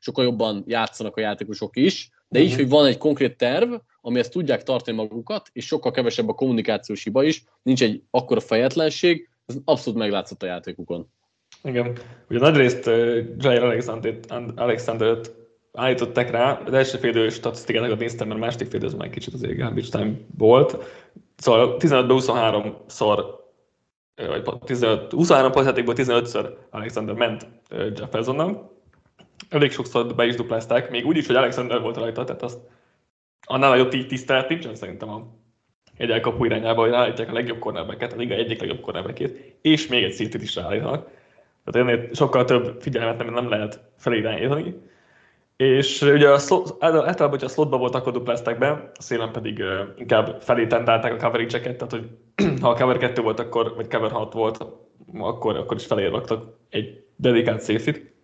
[0.00, 2.56] sokkal jobban játszanak a játékosok is, de így, mhm.
[2.56, 7.22] hogy van egy konkrét terv, amihez tudják tartani magukat, és sokkal kevesebb a kommunikációs hiba
[7.22, 11.10] is, nincs egy akkora fejetlenség, ez abszolút meglátszott a játékukon.
[11.62, 11.98] Igen.
[12.28, 13.62] Ugye nagy részt uh, Jair
[14.56, 15.34] Alexander-t
[15.72, 19.40] állították rá, az első félidő statisztikának néztem, mert a második félidő az már kicsit az
[19.40, 20.76] garbage time volt.
[21.36, 23.24] Szóval 15-23-szor
[24.16, 28.74] vagy 15, 23 játékból 15-ször Alexander ment Jeffersonnal.
[29.48, 32.58] Elég sokszor be is duplázták, még úgy is, hogy Alexander volt rajta, tehát azt
[33.40, 35.26] annál nagyobb tisztelet nincsen szerintem a
[35.96, 40.04] egy elkapó irányába, hogy ráállítják a legjobb cornerbacket, a liga egyik legjobb cornerbackét, és még
[40.04, 41.10] egy szintét is ráállítanak.
[41.64, 44.74] Tehát ennél sokkal több figyelmet nem, nem lehet felirányítani.
[45.56, 49.58] És ugye a slot, általában, hogyha a slotba volt, akkor duplázták be, a szélen pedig
[49.58, 52.08] uh, inkább felé tentálták a coverage-eket, tehát hogy
[52.62, 54.66] ha a cover 2 volt, akkor, vagy cover 6 volt,
[55.18, 58.14] akkor, akkor is felé raktak egy dedikált safety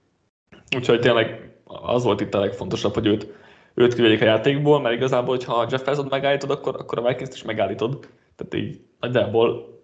[0.76, 3.32] Úgyhogy tényleg az volt itt a legfontosabb, hogy őt,
[3.74, 8.08] őt kivegyék a játékból, mert igazából, ha Jefferson megállítod, akkor, akkor a Vikings is megállítod.
[8.36, 9.80] Tehát így nagyjából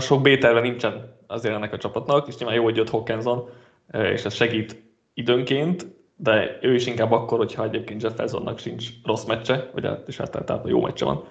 [0.00, 0.28] sok b
[0.62, 3.48] nincsen azért ennek a csapatnak, és nyilván jó, hogy jött Hawkinson,
[3.92, 4.82] és ez segít
[5.14, 5.86] időnként,
[6.22, 10.70] de ő is inkább akkor, hogyha egyébként Jeffersonnak sincs rossz meccse, vagy hát is általában
[10.70, 11.24] jó meccse van.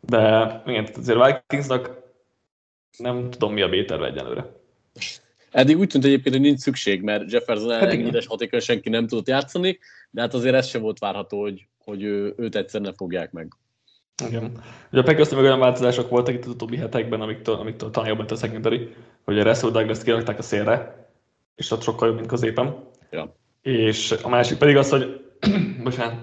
[0.00, 2.02] De igen, azért Vikingsnak
[2.98, 4.46] nem tudom mi a B-terve egyelőre.
[5.50, 9.28] Eddig úgy tűnt egyébként, hogy nincs szükség, mert Jefferson hát ennyire hatékony senki nem tudott
[9.28, 9.78] játszani,
[10.10, 13.52] de hát azért ez sem volt várható, hogy, hogy ő, őt egyszer ne fogják meg.
[14.28, 14.52] Igen.
[14.92, 18.36] Ugye a packers olyan változások voltak itt az utóbbi hetekben, amiktől, amiktől talán jobban a
[18.36, 21.08] secondary, hogy a Russell Douglas kirakták a szélre,
[21.54, 22.76] és ott sokkal jobb, mint középen.
[23.10, 23.38] Ja.
[23.62, 25.20] És a másik pedig az, hogy
[25.84, 26.14] bocsánat,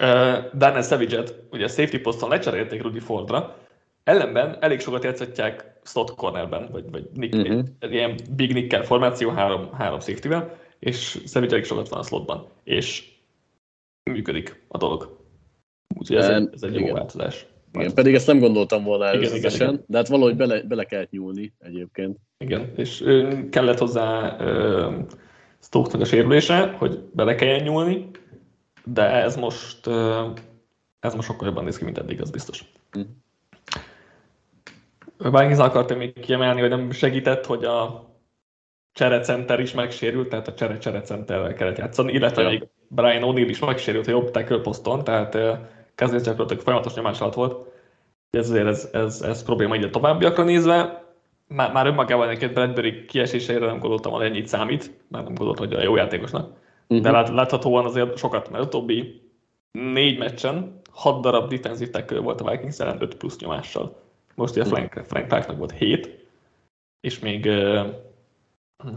[0.00, 3.56] uh, Daniel Savage-et ugye a safety poszton lecserélték Rudy Fordra,
[4.04, 7.64] ellenben elég sokat játszhatják slot cornerben, vagy, vagy nick, uh-huh.
[7.80, 13.10] ilyen big nickel formáció, három, három safety-vel, és Savage elég sokat van a slotban, és
[14.10, 15.20] működik a dolog.
[15.98, 16.86] Úgyhogy ez, egy, ez egy igen.
[16.86, 17.46] jó változás.
[17.72, 22.18] Igen, pedig ezt nem gondoltam volna előzetesen, de hát valahogy bele, bele kellett nyúlni egyébként.
[22.38, 23.04] Igen, és
[23.50, 24.36] kellett hozzá
[25.62, 28.10] Stokesnak a sérülése, hogy bele kelljen nyúlni,
[28.84, 29.88] de ez most
[31.00, 32.64] ez most sokkal jobban néz ki, mint eddig, az biztos.
[32.98, 33.02] Mm.
[35.18, 38.10] Vikings akartam még kiemelni, hogy nem segített, hogy a
[38.92, 42.48] cserecenter is megsérült, tehát a csere cserecenterrel kellett játszani, illetve ja.
[42.48, 45.38] még Brian O'Neill is megsérült a jobb tackle poszton, tehát
[45.94, 47.72] kezdés gyakorlatilag folyamatos nyomás alatt volt.
[48.30, 51.04] Ez azért ez, ez, ez probléma így a továbbiakra nézve.
[51.54, 55.76] Már, már önmagában neked Bradbury kieséseire nem gondoltam, hogy ennyit számít, mert nem gondoltam, hogy
[55.76, 56.50] a jó játékosnak.
[56.86, 57.00] Uh-huh.
[57.00, 59.22] De lát, láthatóan azért sokat, mert utóbbi
[59.72, 64.00] négy meccsen hat darab defensív tackle volt a Vikings ellen 5 plusz nyomással.
[64.34, 66.26] Most ugye Frank, Frank Clarknak volt 7,
[67.00, 67.86] és még, uh,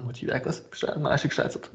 [0.06, 0.68] hogy hívják az,
[1.00, 1.72] másik srácot?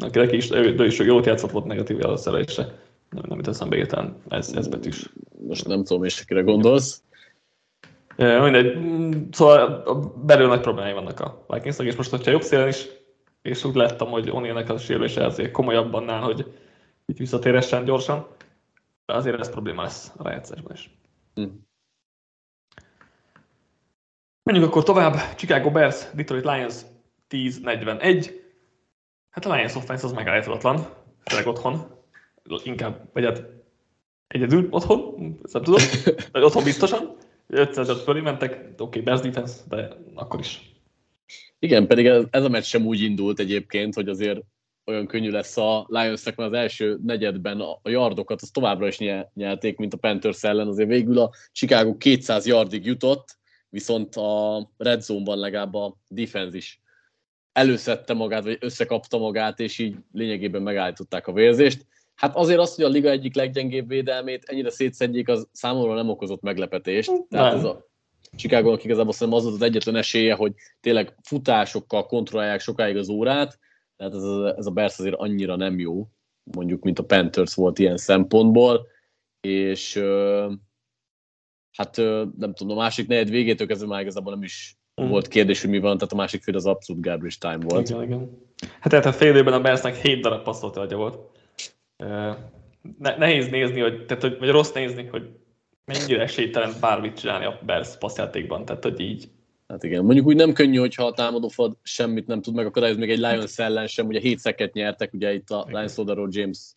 [0.00, 2.62] Neki is, ő, ő is jót játszott volt negatív jelölszerelése.
[3.10, 5.08] Nem, nem jut eszembe értelem, ez, ez betűs.
[5.46, 7.02] Most nem tudom és kire gondolsz.
[8.16, 8.76] Mindegy,
[9.30, 9.82] szóval
[10.24, 12.86] belül nagy problémái vannak a Vikingsnak, és most, hogyha jobb szélen is,
[13.42, 16.52] és úgy láttam, hogy Onélnek a sérülése azért komolyabb annál, hogy
[17.06, 18.26] így visszatéressen gyorsan,
[19.06, 20.90] de azért ez probléma lesz a rájátszásban is.
[21.34, 21.44] Hm.
[24.42, 25.14] Menjünk akkor tovább.
[25.36, 26.80] Chicago Bears, Detroit Lions
[27.30, 28.30] 10-41.
[29.30, 30.86] Hát a Lions offense az megállíthatatlan,
[31.24, 32.00] főleg otthon.
[32.62, 33.42] Inkább, vagy hát
[34.26, 35.80] egyedül otthon, ezt nem tudom,
[36.32, 37.16] vagy otthon biztosan.
[37.52, 40.72] 505 fölé mentek, oké, okay, Bears defense, de akkor is.
[41.58, 44.40] Igen, pedig ez, ez a meccs sem úgy indult egyébként, hogy azért
[44.84, 48.98] olyan könnyű lesz a Lionsnek, mert az első negyedben a yardokat az továbbra is
[49.34, 50.68] nyelték, mint a Panthers ellen.
[50.68, 53.38] Azért végül a Chicago 200 yardig jutott,
[53.68, 56.80] viszont a red zone-ban legalább a defense is
[57.52, 61.86] előszedte magát, vagy összekapta magát, és így lényegében megállították a vérzést.
[62.22, 66.42] Hát azért az, hogy a liga egyik leggyengébb védelmét ennyire szétszedjék, az számomra nem okozott
[66.42, 67.12] meglepetést.
[67.28, 67.86] Tehát ez a
[68.36, 73.58] Chicago-nak igazából szerintem az volt az egyetlen esélye, hogy tényleg futásokkal kontrollálják sokáig az órát,
[73.96, 76.08] tehát ez a, ez a Bears azért annyira nem jó,
[76.52, 78.86] mondjuk, mint a Panthers volt ilyen szempontból,
[79.40, 79.96] és
[81.76, 81.96] hát
[82.38, 85.08] nem tudom, a másik negyed végétől kezdve már igazából nem is mm.
[85.08, 87.88] volt kérdés, hogy mi van, tehát a másik fél az abszolút garbage time volt.
[87.88, 88.50] Igen, igen.
[88.80, 91.31] Hát tehát a fél időben a Bearsnek 7 darab passzolt adja volt.
[92.98, 95.28] Ne, nehéz nézni, hogy, tehát, hogy, vagy rossz nézni, hogy
[95.84, 99.30] mennyire esélytelen bármit csinálni a Bears passzjátékban, tehát hogy így
[99.72, 103.18] Hát igen, mondjuk úgy nem könnyű, hogyha a támadófad semmit nem tud megakadályozni, még egy
[103.18, 106.74] Lions ellen sem, ugye 7 szeket nyertek, ugye itt a Lions oldalról James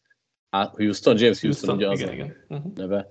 [0.50, 2.36] Houston, James Houston, Houston ugye az igen, igen.
[2.48, 2.74] Uh-huh.
[2.74, 3.08] neve.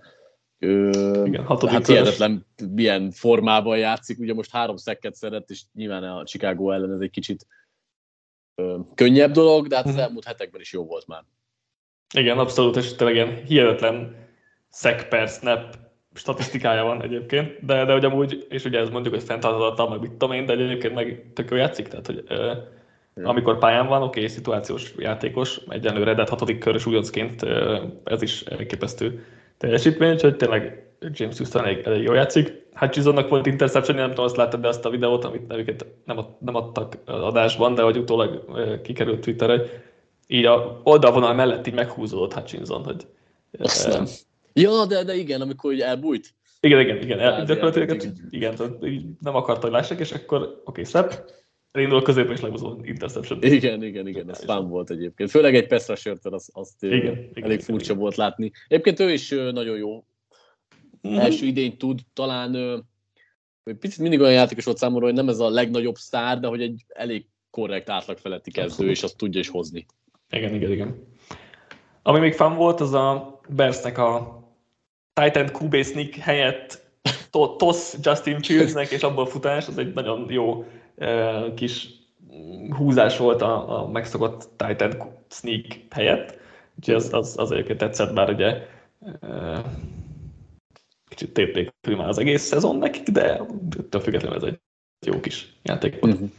[0.59, 6.24] Ö, igen, hát hihetetlen milyen formában játszik, ugye most három szekket szeret, és nyilván a
[6.24, 7.46] Chicago ellen ez egy kicsit
[8.55, 10.07] ö, könnyebb dolog, de hát az uh-huh.
[10.07, 11.24] elmúlt hetekben is jó volt már.
[12.14, 14.16] Igen, abszolút, és tényleg ilyen hihetetlen
[14.68, 15.76] szek per snap
[16.14, 20.10] statisztikája van egyébként, de, de hogy amúgy, és ugye ez mondjuk, hogy fenntarthatatlan, meg mit
[20.10, 22.52] tudom én, de egyébként meg tök jó játszik, tehát hogy ö,
[23.22, 27.42] amikor pályán van, oké, okay, szituációs játékos, egyenlőre, de hát hatodik körös újoncként
[28.04, 29.24] ez is elképesztő
[29.58, 32.62] teljesítmény, úgyhogy tényleg James Houston elég, elég jól játszik.
[32.74, 36.26] Hutchinsonnak volt interception, nem tudom, azt láttad be azt a videót, amit nevüket nem, ad,
[36.38, 38.44] nem adtak adásban, de hogy utólag
[38.82, 39.62] kikerült Twitterre,
[40.26, 43.06] így a oldalvonal mellett így meghúzódott Hutchinson, hogy
[43.58, 44.06] azt nem.
[44.52, 46.34] Ja, de, de igen, amikor így elbújt.
[46.60, 47.18] Igen, igen, igen.
[47.18, 51.30] El, gyakorlatilag igen, igen igen nem akarta, hogy lássák, és akkor oké, okay, snap,
[51.72, 53.42] elindul a középen, és legúzó interception.
[53.42, 55.30] Igen, igen, igen, ez fán volt egyébként.
[55.30, 57.98] Főleg egy pass rusher azt, azt igen, igen, elég igen, furcsa igen.
[57.98, 58.52] volt látni.
[58.68, 60.04] Egyébként ő is nagyon jó.
[61.08, 61.18] Mm-hmm.
[61.18, 62.84] Első idény tud, talán
[63.78, 66.84] picit mindig olyan játékos volt számomra, hogy nem ez a legnagyobb sztár, de hogy egy
[66.88, 69.87] elég korrekt átlag feletti kezdő, és azt tudja is hozni.
[70.30, 71.06] Igen, igen, igen.
[72.02, 74.42] Ami még fan volt, az a Bersnek a
[75.12, 76.82] Titan QB sneak helyett
[77.56, 80.64] toss Justin Fieldsnek, és abból futás, az egy nagyon jó
[80.96, 81.88] uh, kis
[82.76, 84.96] húzás volt a, a megszokott Titan
[85.28, 86.38] sneak helyett.
[86.78, 88.66] Úgyhogy az, az, az egyébként tetszett, bár ugye
[89.00, 89.64] uh,
[91.08, 93.40] kicsit tépték már az egész szezon nekik, de
[93.78, 94.60] ettől függetlenül ez egy
[95.06, 96.12] jó kis játék volt.
[96.14, 96.30] Uh-huh.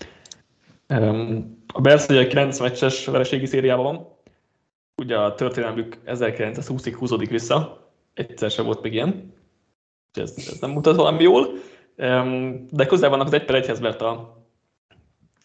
[1.74, 4.08] A Bears ugye 9 meccses vereségi szériában van,
[4.96, 9.34] ugye a történelmük 1920-ig húzódik vissza, egyszer sem volt még ilyen,
[10.14, 11.48] ez, ez nem mutat valami jól,
[12.70, 14.44] de közel vannak az egy per egyhez, mert a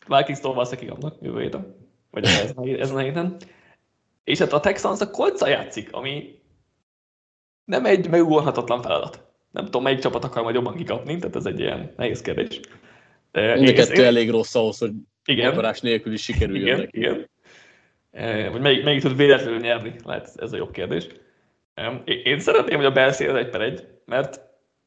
[0.07, 1.77] Vikings-tól valószínűleg kigamnak jövő héten,
[2.11, 2.25] vagy
[2.79, 3.37] ezen a héten.
[4.25, 6.41] És hát a Texans a kolca játszik, ami
[7.65, 9.25] nem egy megugorhatatlan feladat.
[9.51, 12.61] Nem tudom, melyik csapat akar majd jobban kikapni, tehát ez egy ilyen nehéz kérdés.
[13.33, 14.93] Mind a kettő elég rossz ahhoz, hogy
[15.31, 15.75] igen.
[15.81, 16.99] nélkül is sikerüljön igen, neki.
[16.99, 17.29] Igen.
[18.53, 21.07] Vagy melyik, melyik tud véletlenül nyerni, lehet ez a jobb kérdés.
[22.05, 24.41] Én szeretném, hogy a Belsi az egy per egy, mert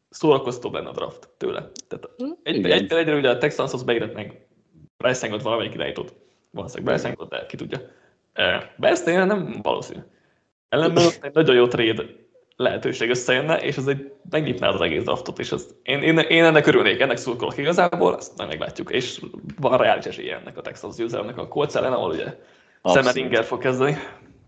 [0.10, 1.72] szórakoztóbb lenne a draft tőle.
[1.88, 4.48] Tehát hm, egy, egy per egyre ugye a Texanshoz beírett meg
[4.98, 6.16] Bryce Youngot valamelyik irányítót.
[6.52, 7.80] Valószínűleg Bryce Youngot, de ki tudja.
[8.78, 10.00] Bersznél nem valószínű.
[10.70, 12.04] Ellenben egy nagyon jó trade
[12.56, 16.68] lehetőség összejönne, és ez egy megnyitná az egész draftot, és ezt, én, én, én ennek
[16.68, 19.22] örülnék, ennek szurkolok igazából, ezt nem meglátjuk, és
[19.60, 22.38] van reális esélye ennek a Texas győzelemnek a Colts ellen, ahol ugye
[22.84, 23.98] Szemedinger fog kezdeni.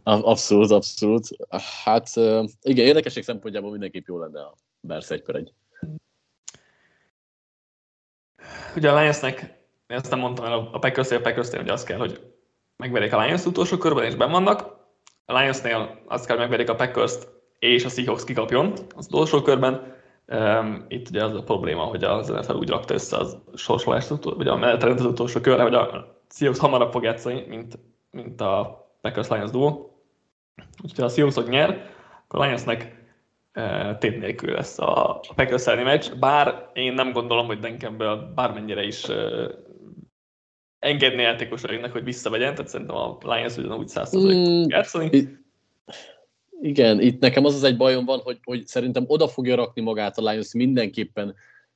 [0.04, 1.28] Abszolút, abszolút.
[1.84, 2.10] Hát
[2.62, 5.54] igen, érdekesség szempontjából mindenképp jó lenne a Bears egy per egy.
[8.76, 12.34] Ugye a Lionsnek, ezt nem mondtam el, a Packers-nél, a packers ugye az kell, hogy
[12.78, 14.84] megverjék a Lions utolsó körben, és benn vannak.
[15.26, 17.28] A Lionsnél azt kell, hogy megverjék a Packers-t,
[17.74, 19.94] és a Seahawks kikapjon az utolsó körben.
[20.28, 24.48] Um, itt ugye az a probléma, hogy az NFL úgy rakta össze az sorsolást, vagy
[24.48, 27.80] a menetrendet az utolsó körre, hogy a Seahawks hamarabb fog játszani, mint,
[28.12, 29.90] mint a Packers Lions duo.
[30.84, 31.90] Úgyhogy ha a Seahawks nyer,
[32.24, 33.06] akkor a Lionsnek
[33.56, 38.32] uh, tét nélkül lesz a, a Packers elleni meccs, bár én nem gondolom, hogy Denkenből
[38.36, 39.50] bármennyire is uh,
[40.80, 45.38] engedni játékosainak, hogy visszavegyen, tehát szerintem a Lions ugyanúgy százszerzalék mm, játszani.
[46.66, 50.18] Igen, itt nekem az az egy bajom van, hogy, hogy szerintem oda fogja rakni magát
[50.18, 51.36] a Lions mindenképpen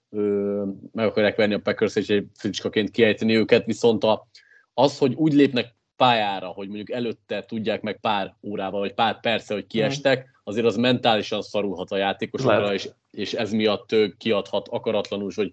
[0.10, 4.28] ö, meg akarják venni a Packers és egy fricskaként kiejteni őket, viszont a,
[4.74, 9.54] az, hogy úgy lépnek pályára, hogy mondjuk előtte tudják meg pár órával, vagy pár perce,
[9.54, 15.52] hogy kiestek, azért az mentálisan szarulhat a játékosokra, és, és ez miatt kiadhat akaratlanul, hogy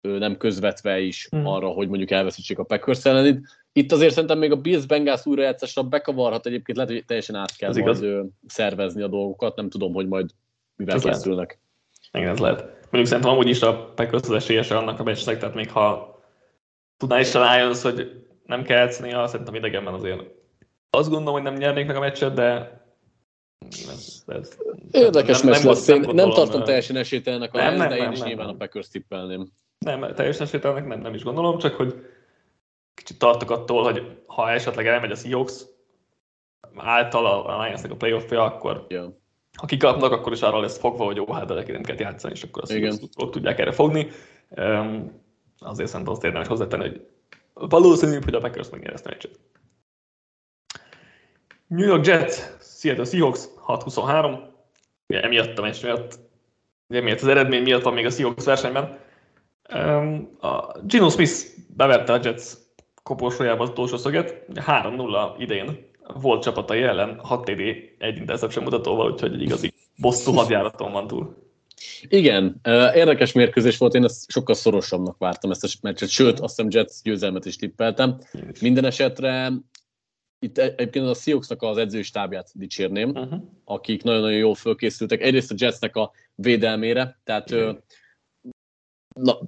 [0.00, 1.44] nem közvetve is mm.
[1.44, 3.40] arra, hogy mondjuk elveszítsék a Packers ellenit.
[3.76, 7.68] Itt azért szerintem még a Bills Bengals újrajátszásra bekavarhat, egyébként lehet, hogy teljesen át kell
[7.68, 8.26] ez majd igaz.
[8.46, 10.30] szervezni a dolgokat, nem tudom, hogy majd
[10.76, 11.60] mivel készülnek.
[12.12, 12.60] Igen, ez lehet.
[12.62, 16.18] Mondjuk szerintem amúgy is a Packers az esélyese annak a meccsnek, tehát még ha
[16.96, 20.22] tudná is a Lions, hogy nem kell játszania, szerintem idegenben azért
[20.90, 22.80] azt gondolom, hogy nem nyernék meg a meccset, de
[23.88, 24.58] ez, ez,
[24.90, 25.86] Érdekes nem, meccs nem, lesz.
[25.86, 28.46] Nem, nem, nem tartom teljesen esélytelenek a nem, nem, de én nem, is nem, nyilván
[28.46, 28.54] nem.
[28.54, 29.48] a Packers tippelném.
[29.78, 31.94] Nem, teljesen esélytelenek nem, nem is gondolom, csak hogy
[32.96, 35.64] kicsit tartok attól, hogy ha esetleg elmegy a Seahawks
[36.76, 39.12] által a Lionsnek a playoffja, akkor yeah.
[39.52, 42.62] ha kikapnak, akkor is arra lesz fogva, hogy jó, hát nem kell játszani, és akkor
[42.62, 44.08] a Seahawks tudják erre fogni.
[44.48, 45.22] Um,
[45.58, 47.06] azért szerintem azt érdemes hozzátenni, hogy
[47.52, 49.38] valószínűbb, hogy a Packers megnyeri ezt a meccset.
[51.66, 54.38] New York Jets, Seattle Seahawks 6-23,
[55.06, 56.18] ugye emiatt a meccs miatt,
[56.88, 58.98] emiatt az eredmény miatt van még a Seahawks versenyben.
[59.74, 61.32] Um, a Gino Smith
[61.76, 62.52] beverte a Jets
[63.06, 65.86] koporsójába az utolsó szöget, 3-0 idén
[66.20, 67.60] volt csapatai ellen 6 TD,
[67.98, 71.36] egy interception mutatóval, úgyhogy egy igazi bosszú hadjáraton van túl.
[72.08, 72.60] Igen,
[72.94, 77.02] érdekes mérkőzés volt, én ezt sokkal szorosabbnak vártam ezt a meccset, sőt, azt hiszem Jets
[77.02, 78.18] győzelmet is tippeltem.
[78.60, 79.52] Minden esetre
[80.38, 83.40] itt e- egyébként a Seahawksnak az edzői stábját dicsérném, uh-huh.
[83.64, 85.22] akik nagyon-nagyon jól fölkészültek.
[85.22, 87.76] Egyrészt a Jetsnek a védelmére, tehát uh-huh.
[89.16, 89.38] Na,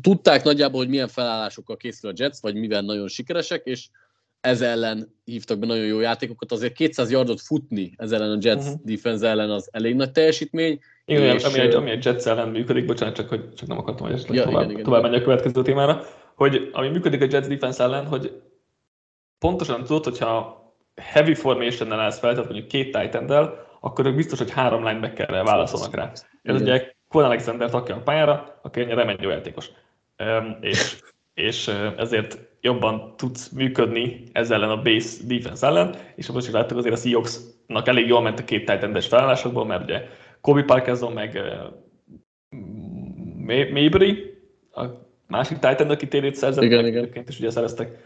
[0.00, 3.88] tudták nagyjából, hogy milyen felállásokkal készül a Jets, vagy mivel nagyon sikeresek, és
[4.40, 6.52] ez ellen hívtak be nagyon jó játékokat.
[6.52, 8.80] Azért 200 yardot futni ez ellen a Jets uh-huh.
[8.84, 10.80] defense ellen az elég nagy teljesítmény.
[11.04, 14.06] Igen, és, ami, egy, ami egy Jets ellen működik, bocsánat, csak, hogy csak nem akartam,
[14.06, 17.46] hogy ja, tovább, igen, igen, tovább menjek a következő témára, hogy ami működik a Jets
[17.46, 18.40] defense ellen, hogy
[19.38, 20.62] pontosan tudod, hogyha
[20.96, 25.94] heavy formation-nel állsz fel, tehát mondjuk két titan akkor ők biztos, hogy három linebackerrel válaszolnak
[25.94, 26.12] rá.
[26.42, 29.70] Ez ugye Con Alexander takja a pályára, aki ennyire remény jó játékos.
[30.60, 30.98] És,
[31.34, 36.78] és ezért jobban tudsz működni ezzel ellen a base defense ellen, és most is láttuk
[36.78, 40.08] azért a Seahawksnak elég jól ment a két titan felállásokból, mert ugye
[40.40, 41.40] Kobe Parkinson meg
[43.72, 44.38] Mabry,
[44.72, 44.84] a
[45.26, 47.24] másik Titan, aki térét szerzett, igen, igen.
[47.26, 48.04] és ugye szereztek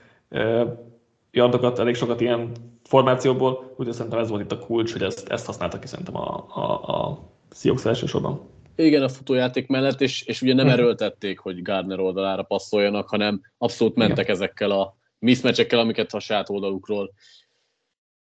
[1.30, 2.52] yardokat, elég sokat ilyen
[2.84, 6.46] formációból, úgyhogy szerintem ez volt itt a kulcs, hogy ezt, ezt használtak ki szerintem a,
[6.48, 7.18] a, a
[7.50, 8.56] Seahawks elsősorban.
[8.82, 10.74] Igen, a futójáték mellett, és, és ugye nem mhm.
[10.74, 14.34] erőltették, hogy Gardner oldalára passzoljanak, hanem abszolút mentek Igen.
[14.34, 17.12] ezekkel a mismatchekkel, amiket a saját oldalukról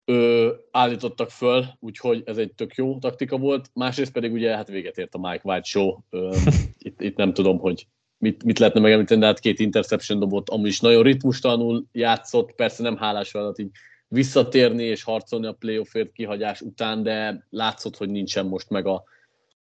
[0.06, 3.70] ö, állítottak föl, úgyhogy ez egy tök jó taktika volt.
[3.74, 5.98] Másrészt pedig ugye hát véget ért a Mike White show.
[6.10, 6.36] Ö,
[6.78, 7.88] itt, itt nem tudom, hogy
[8.18, 12.84] mit, mit lehetne megemlíteni, de hát két interception dobott, amúgy is nagyon ritmustalanul játszott, persze
[12.84, 13.72] nem hálás feladat így
[14.08, 19.04] visszatérni és harcolni a playoffért kihagyás után, de látszott, hogy nincsen most meg a,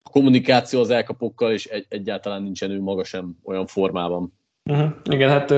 [0.06, 4.32] a kommunikáció az elkapokkal, és egy, egyáltalán nincsen ő maga sem olyan formában.
[4.70, 4.90] Uh-huh.
[5.10, 5.54] Igen, hát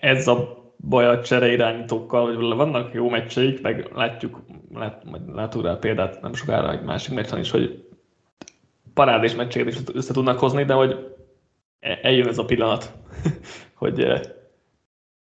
[0.00, 4.40] ez a baj a csere irányítókkal, hogy vannak jó meccseik, meg látjuk,
[4.74, 7.88] lát, látunk rá példát nem sokára egy másik meccsen is, hogy
[8.94, 11.14] parádés meccseket is össze tudnak hozni, de hogy
[11.80, 12.92] e- eljön ez a pillanat,
[13.82, 14.06] hogy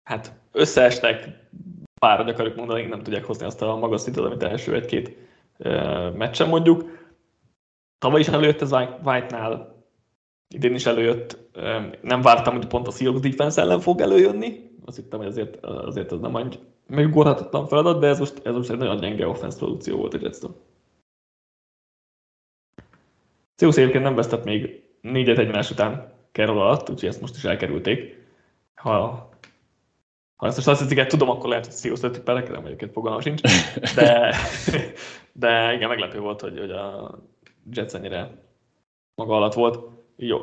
[0.02, 1.28] hát összeestek,
[2.00, 5.16] pár, akarjuk mondani, nem tudják hozni azt a magas szintet, amit első egy-két
[6.14, 6.99] meccsen mondjuk.
[8.00, 8.72] Tavaly is előjött ez
[9.04, 9.84] White-nál,
[10.48, 11.38] idén is előjött.
[12.02, 14.70] Nem vártam, hogy pont a Seahawks defense ellen fog előjönni.
[14.84, 18.70] Azt hittem, hogy azért, azért ez nem egy megugorhatatlan feladat, de ez most, ez most
[18.70, 20.54] egy nagyon gyenge offense produkció volt a Jetstől.
[23.56, 28.28] Seahawks egyébként nem vesztett még négyet egymás után Carroll alatt, úgyhogy ezt most is elkerülték.
[28.74, 29.28] Ha,
[30.36, 33.40] ha ezt a statisztikát tudom, akkor lehet, hogy Seahawks tippelek, nem egyébként fogalmam sincs.
[33.94, 34.34] De,
[35.32, 37.18] de igen, meglepő volt, hogy, hogy a
[37.72, 38.30] Jets ennyire
[39.14, 39.88] maga alatt volt.
[40.16, 40.38] Jó.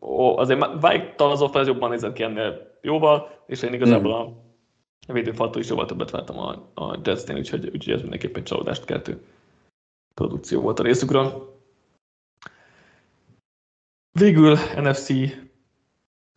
[0.00, 4.46] Ó, azért White-tal az offense jobban nézett ki ennél jóval, és én igazából a
[5.08, 9.24] a védőfaltól is jóval többet vártam a, a Jetsnél, úgyhogy, úgyhogy ez mindenképpen csalódást keltő
[10.14, 11.56] produkció volt a részükről.
[14.18, 15.08] Végül NFC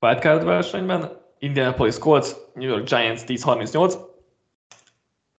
[0.02, 3.96] wildcard versenyben Indianapolis Colts, New York Giants 10-38.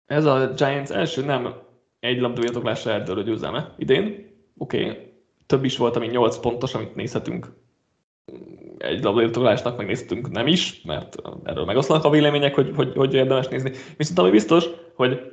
[0.06, 1.54] Ez a Giants első nem
[2.00, 4.31] egy labdújatoklásra eldőlő győzelme idén.
[4.56, 5.12] Oké, okay.
[5.46, 7.52] több is volt, ami 8 pontos, amit nézhetünk
[8.78, 13.72] egy labdairtoglásnak megnéztünk nem is, mert erről megoszlanak a vélemények, hogy, hogy, hogy érdemes nézni.
[13.96, 15.32] Viszont ami biztos, hogy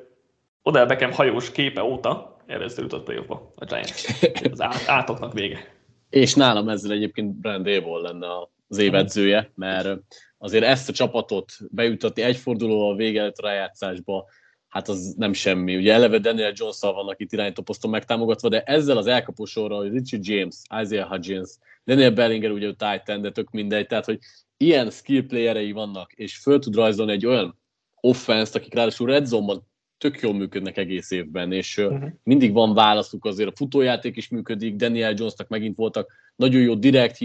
[0.61, 4.05] Odell Beckham hajós képe óta először jutott playoffba a Giants.
[4.51, 5.77] Az átoknak vége.
[6.09, 8.27] És nálam ezzel egyébként Brand Dable lenne
[8.67, 9.99] az évedzője, mert
[10.37, 14.25] azért ezt a csapatot bejutatni egy fordulóval vége rájátszásba,
[14.69, 15.75] hát az nem semmi.
[15.75, 20.55] Ugye eleve Daniel jones vannak itt irányítóposzton megtámogatva, de ezzel az elkapósorral, hogy Richie James,
[20.81, 21.49] Isaiah Hudgens,
[21.85, 24.19] Daniel Bellinger ugye tight de tök mindegy, tehát hogy
[24.57, 27.57] ilyen skill playerei vannak, és föl tud rajzolni egy olyan
[28.01, 29.59] offense akik ráadásul red zone
[29.97, 32.09] tök jól működnek egész évben, és uh-huh.
[32.23, 37.17] mindig van válaszuk azért, a futójáték is működik, Daniel Jonesnak megint voltak nagyon jó direkt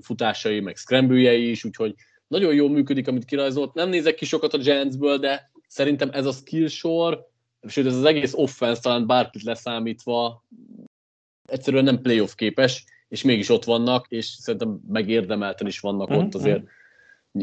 [0.00, 1.94] futásai, meg scramble is, úgyhogy
[2.26, 3.74] nagyon jól működik, amit kirajzolt.
[3.74, 7.28] Nem nézek ki sokat a Giantsből, de szerintem ez a skill sor,
[7.68, 10.44] sőt ez az egész offense talán bárkit leszámítva
[11.46, 16.20] egyszerűen nem playoff képes, és mégis ott vannak, és szerintem megérdemelten is vannak mm-hmm.
[16.20, 16.62] ott azért.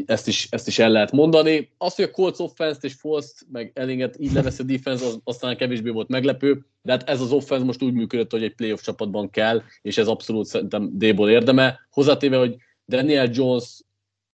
[0.06, 1.72] Ezt is, ezt is el lehet mondani.
[1.78, 5.56] Az, hogy a Colts offense és Falst, meg Ellinget így levesz a defense, az aztán
[5.56, 9.30] kevésbé volt meglepő, de hát ez az offense most úgy működött, hogy egy playoff csapatban
[9.30, 11.80] kell, és ez abszolút szerintem D-ból érdeme.
[11.90, 12.56] Hozzátéve, hogy
[12.88, 13.82] Daniel Jones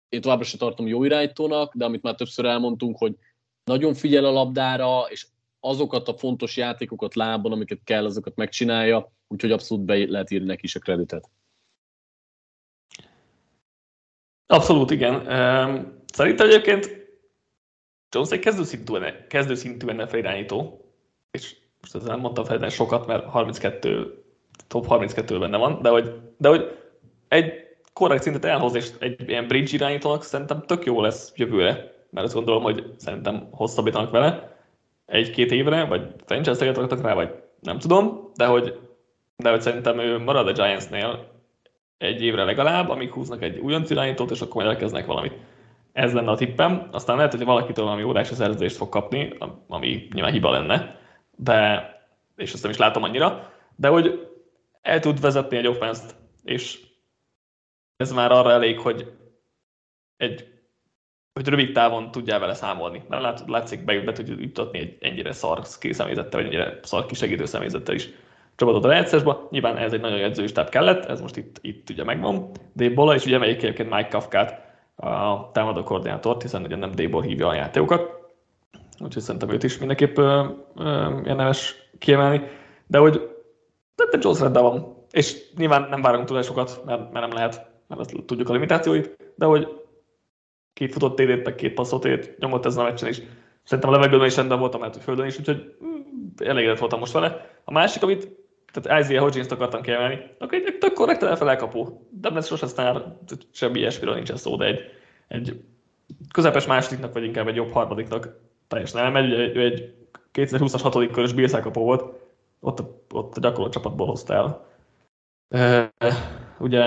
[0.09, 3.15] én továbbra sem tartom jó irányítónak, de amit már többször elmondtunk, hogy
[3.67, 5.27] nagyon figyel a labdára, és
[5.61, 10.65] azokat a fontos játékokat lábon, amiket kell, azokat megcsinálja, úgyhogy abszolút be lehet írni neki
[10.65, 11.31] is a kreditet.
[14.47, 15.25] Abszolút, igen.
[16.13, 17.05] Szerintem egyébként
[18.11, 18.93] Jones egy kezdőszintű,
[19.29, 20.85] kezdőszintű NFL irányító,
[21.31, 24.25] és most ezzel nem mondtam fel sokat, mert 32,
[24.67, 26.79] top 32 benne van, de hogy, de hogy
[27.29, 27.53] egy
[27.93, 32.37] korrekt szintet elhoz, és egy ilyen bridge irányítónak szerintem tök jó lesz jövőre, mert azt
[32.37, 34.57] gondolom, hogy szerintem hosszabbítanak vele
[35.07, 38.79] egy-két évre, vagy franchise-teget rá, vagy nem tudom, de hogy,
[39.37, 41.29] de hogy szerintem ő marad a Giantsnél
[41.99, 45.33] egy évre legalább, amíg húznak egy újonc irányítót, és akkor majd valamit.
[45.93, 46.89] Ez lenne a tippem.
[46.93, 49.37] Aztán lehet, hogy valakitől valami órási szerződést fog kapni,
[49.69, 50.99] ami nyilván hiba lenne,
[51.37, 51.91] de,
[52.37, 54.29] és azt nem is látom annyira, de hogy
[54.83, 56.15] el tud vezetni egy offenszt,
[56.45, 56.81] és
[57.97, 59.13] ez már arra elég, hogy
[60.17, 60.56] egy
[61.37, 63.03] hogy rövid távon tudjál vele számolni.
[63.09, 67.45] Mert lát, látszik, be, be tudja jutatni egy ennyire szar személyzettel, vagy ennyire szar kisegítő
[67.45, 68.09] személyzettel is
[68.55, 69.49] csapatot a rájátszásba.
[69.51, 72.51] Nyilván ez egy nagyon edzőistább kellett, ez most itt, itt ugye megvan.
[72.73, 74.65] Débola, és ugye melyik egyébként Mike Kafkát,
[74.97, 78.11] a támadó koordinátort, hiszen ugye nem Débol hívja a játékokat.
[78.99, 80.19] Úgyhogy szerintem őt is mindenképp
[81.25, 82.43] érdemes kiemelni.
[82.87, 83.29] De hogy
[83.95, 85.05] de Jones rendben van.
[85.11, 89.17] És nyilván nem várunk túl sokat, mert, mert nem lehet, mert azt tudjuk a limitációit,
[89.35, 89.86] de hogy
[90.77, 93.23] két futott TD-t, meg két passzot ért, nyomott ezen a meccsen is.
[93.63, 97.13] Szerintem a levegőben is rendben voltam, mert hogy földön is, úgyhogy mm, elégedett voltam most
[97.13, 97.51] vele.
[97.65, 98.29] A másik, amit
[98.73, 102.07] tehát Isaiah Hodgins-t akartam kiemelni, akkor egy tök korrekt NFL elkapó.
[102.11, 103.19] De ez sosem aztán
[103.53, 104.81] semmi ilyesmiről nincsen szó, de egy,
[105.29, 105.61] egy
[106.33, 109.33] közepes másodiknak, vagy inkább egy jobb harmadiknak teljesen elmegy.
[109.33, 109.95] Ugye ő egy
[110.33, 112.05] 2020-as hatodik körös Bills volt,
[112.61, 112.81] ott,
[113.13, 114.67] ott a gyakorló csapatból hozta el.
[115.49, 116.15] Uh,
[116.59, 116.83] ugye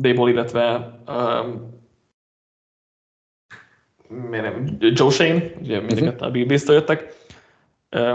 [0.00, 1.77] Dable, illetve um,
[4.78, 6.26] Joe Shane, ugye mindeket uh-huh.
[6.26, 7.14] a Bills-től jöttek,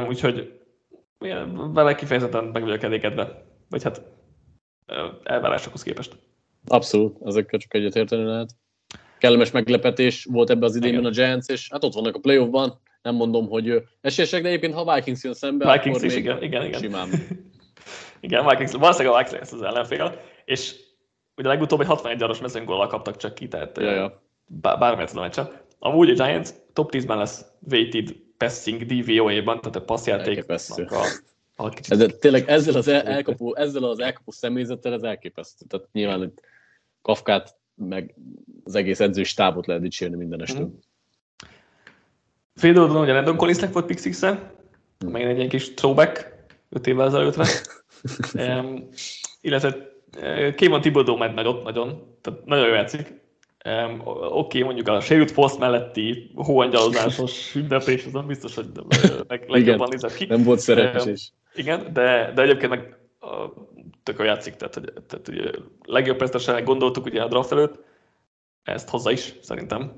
[0.07, 0.59] úgyhogy
[1.73, 4.01] vele kifejezetten meg vagyok elégedve, vagy hát
[5.23, 6.15] elvárásokhoz képest.
[6.67, 8.49] Abszolút, ezekkel csak egyetérteni lehet.
[9.17, 13.15] Kellemes meglepetés volt ebbe az idényben a Giants, és hát ott vannak a playoffban, nem
[13.15, 16.65] mondom, hogy esélyesek, de egyébként ha Vikings jön szembe, Vikings akkor is, még igen, igen,
[16.65, 16.79] igen.
[16.81, 17.09] simán.
[18.19, 20.75] igen, Vikings, valószínűleg a Vikings lesz az ellenfél, és
[21.37, 24.23] ugye legutóbb egy 61 aros mezőnygóllal kaptak csak ki, tehát ja, ja.
[24.61, 25.49] bármelyet a meccsen.
[25.85, 30.59] Amúgy a Giants top 10-ben lesz weighted passing DVOA-ban, tehát a passzjátéknak
[30.91, 31.05] a,
[31.55, 31.97] a kicsit...
[31.97, 35.65] De tényleg ezzel az, el, elkapó, ezzel az elkapó személyzettel ez elképesztő.
[35.69, 36.39] Tehát nyilván itt
[37.01, 38.15] Kafkát, meg
[38.63, 40.65] az egész edzős stábot lehet dicsérni mindenestől.
[40.65, 40.77] Mm.
[42.55, 44.29] Fél oldalon ugye Landon Collinsnek volt pick six mm.
[45.07, 46.35] megint egy ilyen kis throwback,
[46.69, 47.45] öt évvel ezelőttre.
[48.59, 48.87] um,
[49.41, 49.75] illetve
[50.55, 53.21] Kémon Tibodó megy nagyot, nagyon, tehát nagyon jó játszik.
[53.69, 58.65] Um, Oké, okay, mondjuk a sérült Fosz melletti hóangyalozásos ünnepés, azon biztos, hogy
[59.27, 60.25] meg, legjobban nézett ki.
[60.25, 61.13] Nem volt szerencsés.
[61.13, 61.31] is.
[61.55, 62.97] igen, de, de egyébként meg
[64.03, 65.51] tök a játszik, tehát, hogy, tehát ugye,
[65.85, 67.83] legjobb percesen gondoltuk ugye a draft előtt,
[68.63, 69.91] ezt hozza is, szerintem.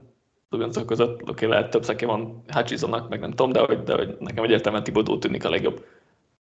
[0.49, 3.95] Ugyancok között, oké, okay, lehet több szeké van Hutchisonnak, meg nem tudom, de hogy, de
[3.95, 5.85] hogy nekem egyértelműen Tibodó tűnik a legjobb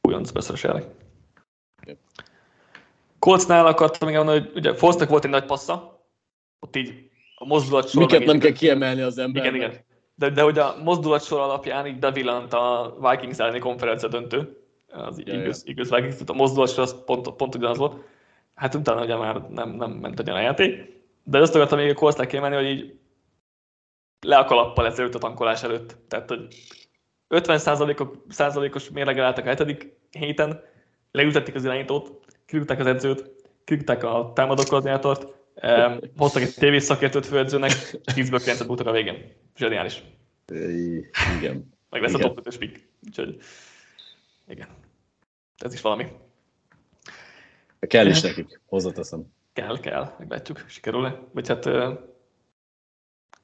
[0.00, 0.66] újonc beszélős
[3.18, 6.00] Coltsnál akartam még mondani, hogy ugye Fosznak volt egy nagy passza,
[6.60, 7.10] ott így
[7.43, 8.03] a mozdulat sor...
[8.03, 9.45] Miket nem kell kiemelni az ember.
[9.45, 9.72] Igen, igen.
[10.14, 15.22] De, de hogy a mozdulat sor alapján így bevillant a Vikings elleni konferencia döntő, az
[15.24, 18.05] ja, igaz, igaz Vikings, a mozdulat sor az pont, pont ugyanaz volt.
[18.55, 21.01] Hát utána ugye már nem, nem ment ugyan a játék.
[21.24, 22.99] De azt akartam még a Coltsnál kiemelni, hogy így
[24.20, 25.97] le a kalappal ezelőtt a tankolás előtt.
[26.09, 26.47] Tehát, hogy
[27.28, 27.59] 50
[28.28, 30.61] százalékos mérleggel álltak a hetedik héten,
[31.11, 32.12] leültették az irányítót,
[32.47, 33.30] kirúgták az edzőt,
[33.64, 37.70] kirúgták a támadókoordinátort, um, hoztak egy tévészakértőt főedzőnek,
[38.05, 39.32] 10-ből 9 bújtak a végén.
[39.57, 40.03] Zseniális.
[41.38, 41.72] Igen.
[41.90, 42.30] Meg lesz igen.
[42.30, 42.88] a top 5-ös pick.
[43.07, 43.36] Úgyhogy,
[44.48, 44.68] igen.
[45.59, 46.07] Ez is valami.
[47.80, 49.24] Kell is nekik, hozzáteszem.
[49.53, 51.20] Kell, kell, meglátjuk, sikerül-e.
[51.32, 51.68] Vagy hát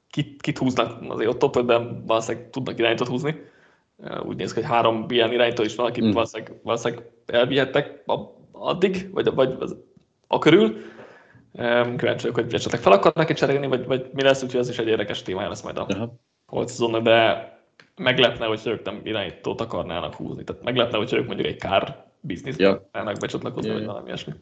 [0.09, 3.35] kit, kit húznak azért ott top 5-ben, valószínűleg tudnak irányítót húzni.
[4.23, 6.11] Úgy néz ki, hogy három ilyen irányító is van, akit mm.
[6.11, 8.03] valószínűleg, valószínűleg elvihettek
[8.51, 9.57] addig, vagy, vagy
[10.27, 10.77] a körül.
[11.51, 14.87] Kíváncsi vagyok, hogy esetleg fel akarnak cserélni, vagy, vagy mi lesz, úgyhogy ez is egy
[14.87, 16.09] érdekes témája lesz majd a uh-huh.
[16.47, 17.47] holt szezonnak, de
[17.95, 20.43] meglepne, hogy ők nem irányítót akarnának húzni.
[20.43, 22.75] Tehát meglepne, hogy ők mondjuk egy kár bizniszbe yeah.
[22.75, 23.79] akarnának becsatlakozni, yeah.
[23.79, 24.33] vagy valami ilyesmi.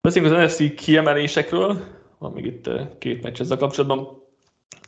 [0.00, 1.84] Beszéljünk az NFC kiemelésekről,
[2.18, 4.22] van még itt két meccs ezzel kapcsolatban.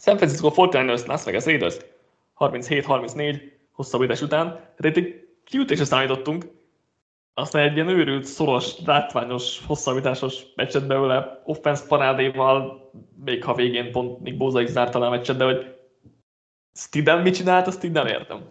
[0.01, 1.77] San Francisco 49ers, Las Vegas Raiders
[2.39, 3.41] 37-34
[3.73, 4.47] hosszabbítás után.
[4.77, 6.45] Tehát egy kiütésre számítottunk,
[7.39, 12.91] aztán egy ilyen őrült, szoros, látványos, hosszabbításos meccset belőle, offense parádéval,
[13.24, 15.74] még ha végén pont még Bóza is zárta a meccset, de hogy
[16.74, 18.51] Stidham mit csinált, azt így nem értem.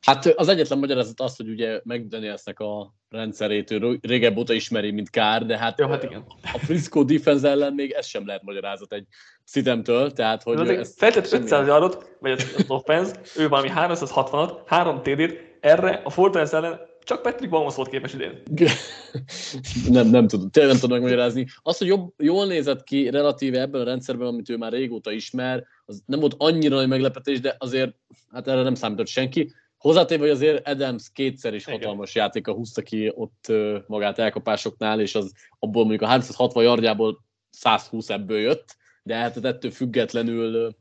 [0.00, 5.10] Hát az egyetlen magyarázat az, hogy ugye McDanielsnek a rendszerét ő régebb óta ismeri, mint
[5.10, 6.24] Kár, de hát, Jó, hát igen.
[6.42, 9.06] a Frisco defense ellen még ez sem lehet magyarázat egy
[9.44, 10.86] Stidhamtől, tehát hogy...
[10.96, 16.80] Feltett 500 yardot, vagy az offense, ő valami 360-at, 3 TD-t, erre a Fortaleza ellen
[17.04, 18.42] csak Patrick Mahomes volt képes idén.
[19.96, 21.46] nem, nem tudom, tényleg nem tudom megmagyarázni.
[21.62, 25.64] Az, hogy jobb, jól nézett ki relatíve ebben a rendszerben, amit ő már régóta ismer,
[25.84, 27.94] az nem volt annyira nagy meglepetés, de azért
[28.32, 29.52] hát erre nem számított senki.
[29.78, 32.24] Hozzátéve, hogy azért Adams kétszer is hatalmas Igen.
[32.24, 33.52] játéka húzta ki ott
[33.86, 39.70] magát elkapásoknál, és az abból mondjuk a 360 yardjából 120 ebből jött, de hát ettől
[39.70, 40.74] függetlenül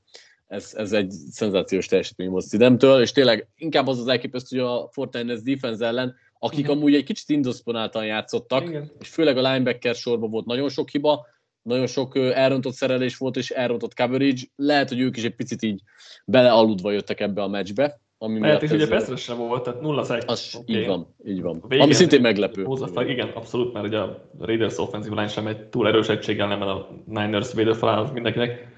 [0.54, 4.90] ez, ez egy szenzációs teljesítmény volt Szidemtől, és tényleg inkább az az elképesztő, hogy a
[4.92, 6.72] Fortnite defense ellen, akik Igen.
[6.72, 8.92] amúgy egy kicsit indosponáltan játszottak, Igen.
[9.00, 11.26] és főleg a linebacker sorban volt nagyon sok hiba,
[11.62, 15.82] nagyon sok elrontott szerelés volt, és elrontott coverage, lehet, hogy ők is egy picit így
[16.26, 18.02] belealudva jöttek ebbe a meccsbe.
[18.18, 20.24] Ami Mert és ugye Pestre sem volt, tehát nulla szek.
[20.26, 20.76] Az okay.
[20.76, 21.64] így van, így van.
[21.68, 22.64] Végén, ami szintén meglepő.
[22.64, 26.68] Hozzá, igen, abszolút, mert ugye a Raiders offensive line sem egy túl erős egység ellenben
[26.68, 28.73] a Niners védőfalán mindenkinek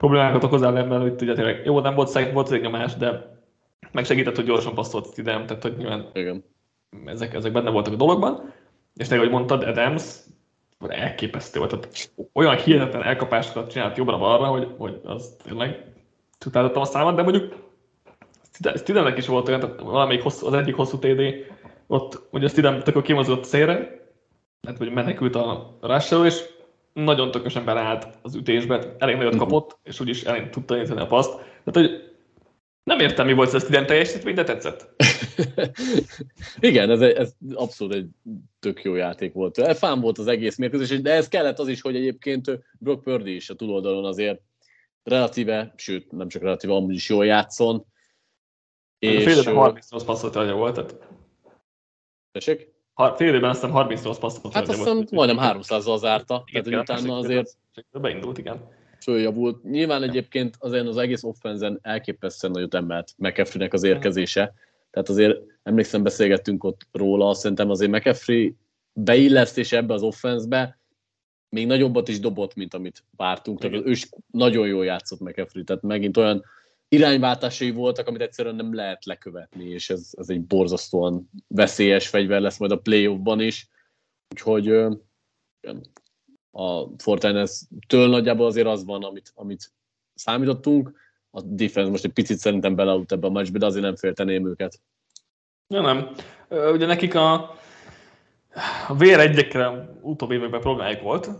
[0.00, 3.38] problémákat okoz ellenben, hogy ugye tényleg jó, nem volt szeg, volt egy nyomás, de
[3.92, 6.44] megsegített, hogy gyorsan passzolt idem, tehát hogy nyilván Igen.
[7.06, 8.52] Ezek, ezek benne voltak a dologban,
[8.94, 10.04] és tényleg, ahogy mondtad, Adams
[10.88, 15.84] elképesztő volt, tehát olyan hihetetlen elkapásokat csinált jobbra-balra, hogy, hogy az tényleg
[16.38, 17.54] csutáltattam a számat, de mondjuk
[18.76, 21.20] Stidemnek is volt olyan, tehát valamelyik hosszú, az egyik hosszú TD,
[21.86, 24.00] ott ugye Stidem tök kimozdult szélre,
[24.60, 26.58] mert hogy menekült a rush és
[27.04, 29.42] nagyon tökösen beleállt az ütésbe, elég nagyot mhm.
[29.42, 31.30] kapott, és úgyis elég tudta nézni a paszt.
[31.34, 32.10] Tehát, hogy
[32.82, 34.88] nem értem, mi volt ez a teljesítmény, de tetszett.
[36.60, 38.08] Igen, ez, ez abszolút egy
[38.58, 39.76] tök jó játék volt.
[39.76, 43.50] Fán volt az egész mérkőzés, de ez kellett az is, hogy egyébként Brock Purdy is
[43.50, 44.40] a túloldalon azért
[45.02, 47.84] relatíve, sőt, nem csak relatíve, amúgy is jól játszon.
[48.98, 50.96] És, a fél 30 rossz passzolt volt, tehát...
[52.32, 52.69] Tessék?
[53.16, 54.52] Fél időben azt hiszem 38 passzot.
[54.52, 57.56] Hát azt hiszem majdnem 300-zal zárta, igen, tehát igen, utána azért
[57.92, 58.68] beindult, igen.
[59.00, 59.62] Följavult.
[59.62, 64.54] Nyilván egyébként azért az egész offenzen elképesztően nagyot emelt mccaffrey az érkezése.
[64.90, 68.56] Tehát azért emlékszem, beszélgettünk ott róla, szerintem azért McCaffrey
[68.92, 70.78] beillesztése ebbe az offenszbe
[71.48, 73.60] még nagyobbat is dobott, mint amit vártunk.
[73.60, 76.44] Tehát ő is nagyon jól játszott McCaffrey, tehát megint olyan
[76.92, 82.58] irányváltásai voltak, amit egyszerűen nem lehet lekövetni, és ez, ez egy borzasztóan veszélyes fegyver lesz
[82.58, 83.68] majd a playoffban is.
[84.30, 84.68] Úgyhogy
[86.50, 89.72] a Fortnite-től nagyjából azért az van, amit, amit
[90.14, 90.92] számítottunk.
[91.30, 94.80] A defense most egy picit szerintem belealudt ebbe a meccsbe, de azért nem félteném őket.
[95.68, 96.14] Ja, nem.
[96.48, 97.58] Ugye nekik a
[98.88, 101.30] A vér egyekre utóbbi években problémájuk volt.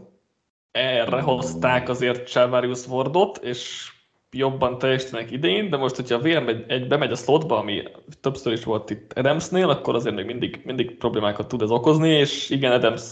[0.71, 3.93] Erre hozták azért Chavarius Wardot, és
[4.33, 7.83] jobban teljesítenek idén, de most, hogyha a VR egy, egy bemegy a slotba, ami
[8.21, 12.51] többször is volt itt Adamsnél, akkor azért még mindig, mindig problémákat tud ez okozni, és
[12.51, 13.03] igen, Adams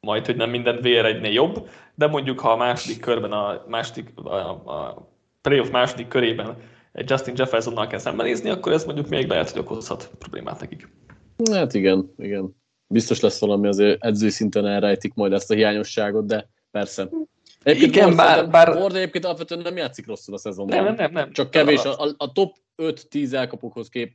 [0.00, 4.12] majd, hogy nem minden VR egynél jobb, de mondjuk, ha a második körben, a második,
[4.14, 5.08] a, a
[5.40, 6.56] playoff második körében
[6.92, 10.88] egy Justin Jeffersonnal kell szembenézni, akkor ez mondjuk még lehet, hogy okozhat problémát nekik.
[11.52, 12.56] Hát igen, igen.
[12.86, 17.08] Biztos lesz valami, azért edző szinten elrejtik majd ezt a hiányosságot, de persze.
[17.62, 18.76] Egyébként Igen, bár, bár...
[18.76, 20.84] Ward egyébként alapvetően nem játszik rosszul a szezonban.
[20.84, 21.32] Nem, nem, nem.
[21.32, 24.12] Csak kevés, a, a top 5-10 elkapókhoz kép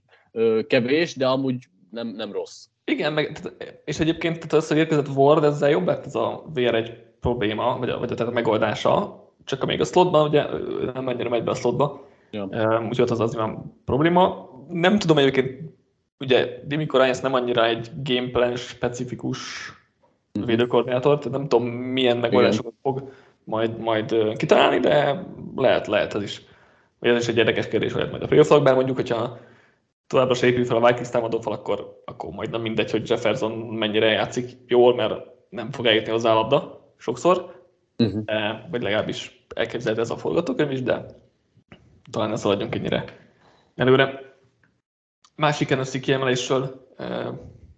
[0.68, 2.66] kevés, de amúgy nem, nem rossz.
[2.86, 3.40] Igen, meg,
[3.86, 7.90] és egyébként tehát az, hogy érkezett Ward, ezzel jobb lett ez a VR1 probléma, vagy
[7.90, 10.46] a, vagy a, tehát a megoldása, csak amíg a slotban, ugye
[10.94, 12.48] nem annyira megy be a slotba, ja.
[12.90, 14.50] úgyhogy az az van probléma.
[14.70, 15.62] Nem tudom egyébként,
[16.20, 19.72] ugye Dimi ezt nem annyira egy gameplan specifikus
[20.40, 20.44] mm.
[20.44, 23.12] védőkoordinátor, tehát nem tudom milyen megoldásokat fog
[23.46, 25.26] majd, majd kitalálni, de
[25.56, 26.42] lehet, lehet ez is.
[27.00, 29.38] Ez is egy érdekes kérdés lehet majd a playoff bár mondjuk, hogyha
[30.08, 33.52] továbbra se épül fel a Vikings támadó fal, akkor, akkor majd nem mindegy, hogy Jefferson
[33.52, 37.64] mennyire játszik jól, mert nem fog eljutni az állapda sokszor,
[37.98, 38.24] uh-huh.
[38.72, 41.06] vagy legalábbis elképzelhető ez a forgatókönyv is, de
[42.12, 43.06] talán ne szaladjunk ennyire
[43.76, 44.34] előre.
[45.36, 46.88] Másik NFC kiemelésről,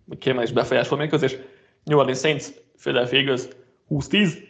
[0.05, 1.37] vagy kiemelés befolyásol mérkőzés,
[1.83, 2.45] New Orleans Saints,
[2.81, 3.41] Philadelphia Eagles
[3.89, 4.46] 20-10,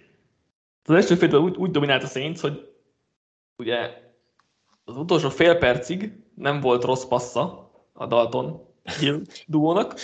[0.89, 2.69] az első félben úgy, úgy dominált a Saints, hogy
[3.57, 4.05] ugye
[4.83, 8.61] az utolsó fél percig nem volt rossz passza a Dalton
[8.99, 9.95] Hill duónak.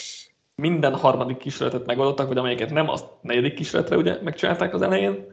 [0.55, 5.31] Minden harmadik kísérletet megoldottak, vagy amelyiket nem, azt negyedik kísérletre ugye megcsinálták az elején.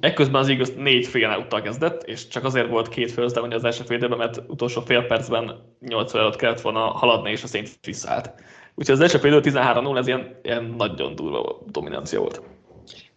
[0.00, 3.84] Ekközben az igaz négy fél outtal kezdett, és csak azért volt két down az első
[3.84, 8.32] fél mert utolsó fél percben 8 előtt kellett volna haladni, és a Saints visszaállt.
[8.74, 12.42] Úgyhogy az első fél 13-0, ez ilyen, ilyen nagyon durva dominancia volt.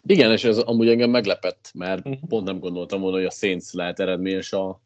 [0.06, 2.28] Igen, és ez amúgy engem meglepett, mert uh-huh.
[2.28, 4.82] pont nem gondoltam volna, hogy a Saints lehet eredményes a,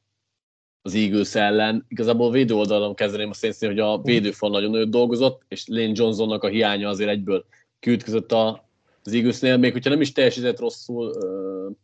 [0.86, 1.86] az Eagles ellen.
[1.88, 4.06] Igazából a védő oldalon kezdeném a saints hogy a mhm.
[4.06, 7.46] védőfal nagyon nagyot dolgozott, és Lane Johnsonnak a hiánya azért egyből
[7.80, 8.70] kiütközött a,
[9.04, 11.08] az Eaglesnél, még hogyha nem is teljesített rosszul.
[11.10, 11.76] Uh,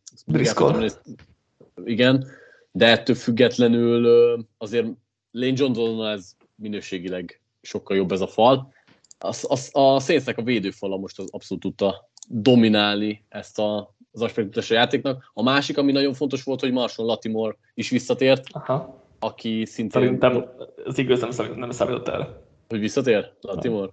[1.84, 2.28] igen,
[2.72, 4.88] de ettől függetlenül uh, azért
[5.32, 8.74] Lane Johnson ez minőségileg sokkal jobb ez a fal.
[9.18, 14.72] Az, az, a Saintsnek a védőfala most az abszolút tudta dominálni ezt a, az aspektus
[14.72, 15.32] a játéknak.
[15.34, 19.04] A másik, ami nagyon fontos volt, hogy Marshall Latimore is visszatért, Aha.
[19.20, 20.02] aki szintén...
[20.02, 20.46] Szerintem
[20.86, 22.42] az igaz nem, számít, nem számított erre.
[22.68, 23.92] Hogy visszatér Latimore?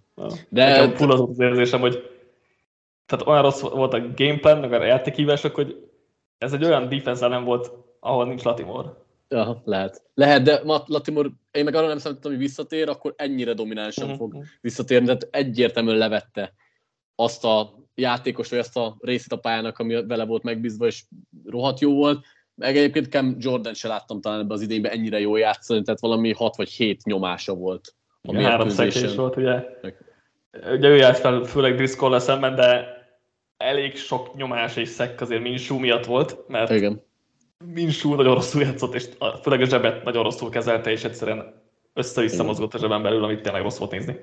[0.49, 0.91] De...
[0.97, 2.11] full az az érzésem, hogy
[3.07, 5.89] tehát olyan rossz volt a gameplan, meg a játékhívások, hogy
[6.39, 8.89] ez egy olyan defense ellen volt, ahol nincs Latimore.
[9.29, 10.03] Ja, lehet.
[10.15, 14.19] Lehet, de Latimore, én meg arra nem számítottam, hogy visszatér, akkor ennyire dominánsan uh-huh.
[14.19, 16.53] fog visszatérni, tehát egyértelműen levette
[17.15, 21.05] azt a játékos, vagy azt a részét a pályának, ami vele volt megbízva, és
[21.45, 22.25] rohadt jó volt.
[22.55, 26.33] Meg egyébként Cam Jordan se láttam talán ebben az idényben ennyire jó játszani, tehát valami
[26.33, 27.95] 6 vagy 7 nyomása volt.
[28.23, 29.65] A Igen, három szekés volt, ugye.
[30.71, 32.97] Ugye ő fel, főleg Driscoll szemben, de
[33.57, 37.03] elég sok nyomás és szekk azért Minsú miatt volt, mert Igen.
[37.65, 39.09] Minsú nagyon rosszul játszott, és
[39.43, 43.63] főleg a zsebet nagyon rosszul kezelte, és egyszerűen össze-vissza mozgott a zseben belül, amit tényleg
[43.63, 44.21] rossz volt nézni.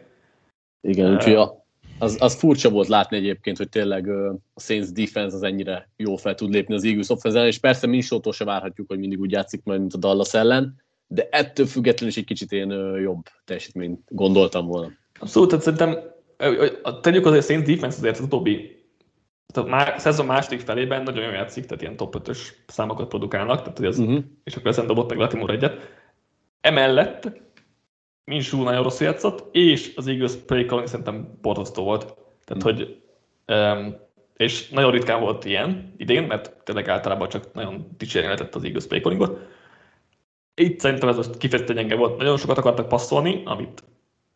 [0.81, 1.64] Igen, úgyhogy a,
[1.99, 6.35] az, az furcsa volt látni egyébként, hogy tényleg a Saints defense az ennyire jó fel
[6.35, 9.61] tud lépni az Eagles offense és persze mi is se várhatjuk, hogy mindig úgy játszik
[9.63, 12.69] majd, mint a Dallas ellen, de ettől függetlenül is egy kicsit én
[13.01, 14.91] jobb teljesítményt gondoltam volna.
[15.19, 15.97] Abszolút, tehát szerintem
[17.01, 18.83] tegyük azért a Saints defense azért az utóbbi
[19.53, 23.87] a szezon második felében nagyon jól játszik, tehát ilyen top 5-ös számokat produkálnak, tehát hogy
[23.87, 24.23] az, uh-huh.
[24.43, 25.77] és akkor ezen dobott meg Latimore egyet.
[26.61, 27.31] Emellett
[28.25, 32.15] Minsú nagyon rossz játszott, és az Eagles play calling szerintem borzasztó volt.
[32.45, 32.67] Tehát, mm.
[32.67, 33.01] hogy
[33.47, 33.95] um,
[34.37, 38.85] és nagyon ritkán volt ilyen idén, mert tényleg általában csak nagyon dicsérni lehetett az Eagles
[38.85, 39.39] play callingot.
[40.53, 42.17] Itt szerintem ez most kifejezetten gyenge volt.
[42.17, 43.83] Nagyon sokat akartak passzolni, amit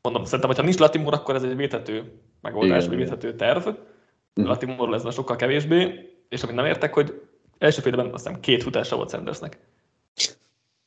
[0.01, 2.11] mondom, szerintem, ha nincs Latimore, akkor ez egy védhető
[2.41, 3.67] megoldás, vagy védhető terv.
[3.67, 4.45] Mm.
[4.45, 7.21] Latimore lesz sokkal kevésbé, és amit nem értek, hogy
[7.57, 9.59] első félben azt hiszem két futása volt Sandersnek.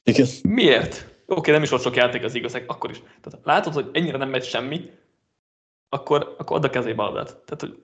[0.04, 0.26] Igen.
[0.42, 1.11] Miért?
[1.32, 3.02] Oké, okay, nem is volt sok játék az igazság, akkor is.
[3.20, 4.90] Tehát látod, hogy ennyire nem megy semmi,
[5.88, 7.12] akkor, akkor add a kezébe a.
[7.12, 7.82] Tehát, hogy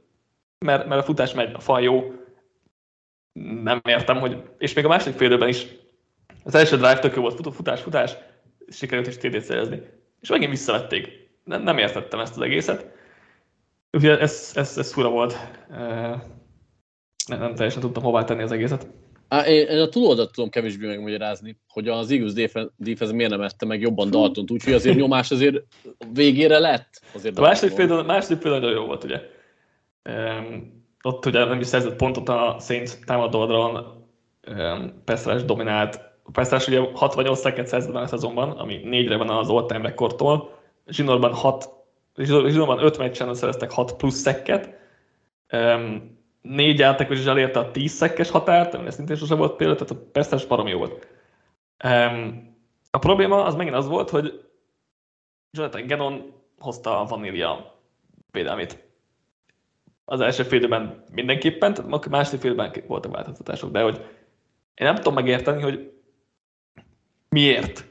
[0.59, 2.13] mert, mert a futás megy, a fal jó,
[3.63, 4.43] nem értem, hogy...
[4.59, 5.67] És még a második félidőben is
[6.45, 8.17] az első drive tök jó volt, futás, futás,
[8.69, 9.83] sikerült is TD-t szerezni.
[10.21, 11.29] És megint visszavették.
[11.45, 12.87] Nem, nem értettem ezt az egészet.
[13.93, 15.37] Úgyhogy ez, ez, ez fura volt.
[17.27, 18.87] Nem, nem teljesen tudtam hová tenni az egészet.
[19.29, 22.33] Á, én a túloldat tudom kevésbé megmagyarázni, hogy az Eagles
[22.77, 25.63] defense miért nem ette meg jobban Dalton, úgyhogy azért nyomás azért
[26.13, 27.01] végére lett.
[27.15, 29.21] Azért a második fél, második fél nagyon jó volt, ugye?
[30.05, 34.07] Um, ott ugye nem is szerzett pontot a Saints támadó oldalon,
[34.49, 36.01] um, Pestrás dominált.
[36.23, 40.57] A Pestrás ugye 68 szeket szerzett a szezonban, ami négyre van az all-time rekordtól.
[40.87, 41.69] Zsinorban 6
[42.17, 44.79] Zsinorban 5 meccsen szereztek 6 plusz szekket.
[45.53, 46.18] Um,
[46.49, 50.09] négy játékos is elérte a 10 szekkes határt, ami szintén sosem volt például, tehát a
[50.13, 51.07] Pestrás baromi volt.
[51.85, 52.57] Um,
[52.91, 54.45] a probléma az megint az volt, hogy
[55.51, 57.81] Jonathan Gannon hozta a vanília
[58.31, 58.87] védelmét.
[60.05, 63.97] Az első félben mindenképpen, tehát a második félben voltak változtatások, de hogy
[64.75, 65.93] én nem tudom megérteni, hogy
[67.29, 67.87] miért.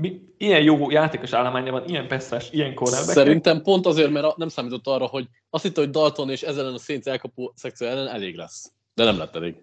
[0.00, 3.12] Mi, ilyen jó játékos állománya van, ilyen peszres, ilyen cornerback.
[3.12, 6.78] Szerintem pont azért, mert nem számított arra, hogy azt hitt, hogy Dalton és ezzel a
[6.78, 8.72] Saints elkapó szekció ellen elég lesz.
[8.94, 9.54] De nem lett elég.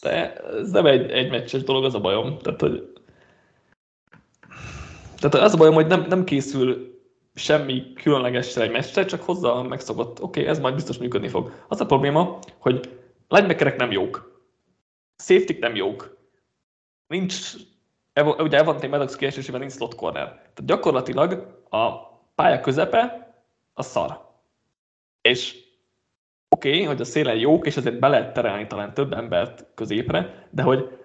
[0.00, 2.38] De ez nem egy, egy meccses dolog, az a bajom.
[2.38, 2.92] Tehát, hogy
[5.16, 6.98] tehát az a bajom, hogy nem, nem készül
[7.34, 11.64] semmi különlegesre egy meccsre, csak hozzá a megszokott, oké, okay, ez majd biztos működni fog.
[11.68, 12.98] Az a probléma, hogy
[13.28, 14.42] linebackerek nem jók,
[15.22, 16.16] safety nem jók,
[17.06, 17.52] nincs,
[18.24, 20.26] ugye Evante Maddox kiesésében nincs slot corner.
[20.28, 21.88] Tehát gyakorlatilag a
[22.34, 23.34] pálya közepe
[23.74, 24.24] a szar.
[25.20, 25.64] És
[26.48, 30.48] oké, okay, hogy a szélen jók, és ezért be lehet terelni talán több embert középre,
[30.50, 30.98] de hogy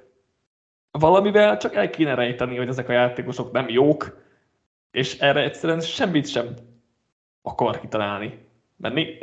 [0.92, 4.20] valamivel csak el kéne rejteni, hogy ezek a játékosok nem jók,
[4.92, 6.56] és erre egyszerűen semmit sem
[7.42, 8.46] akar kitalálni.
[8.78, 9.18] Mert, né,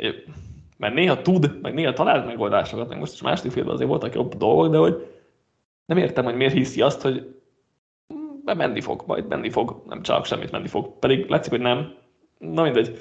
[0.77, 4.35] mert néha tud, meg néha talál megoldásokat, meg most is második félben azért voltak jobb
[4.35, 5.07] dolgok, de hogy
[5.85, 7.38] nem értem, hogy miért hiszi azt, hogy
[8.49, 10.99] be menni fog, majd menni fog, nem csak semmit menni fog.
[10.99, 11.93] Pedig látszik, hogy nem.
[12.37, 12.99] Na mindegy.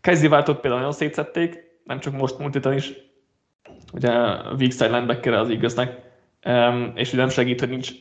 [0.00, 2.92] Kezdi váltott például nagyon szétszették, nem csak most múlt is,
[3.92, 5.98] ugye a weak side linebacker az igaznak,
[6.94, 7.92] és ugye nem segít, hogy nincs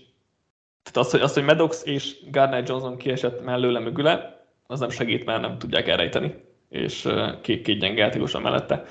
[0.83, 5.25] tehát az, hogy, az, hogy Maddox és Gardner Johnson kiesett mellőle mögüle, az nem segít,
[5.25, 6.33] mert nem tudják elrejteni,
[6.69, 7.07] és
[7.41, 8.83] két, két gyenge játékos mellette.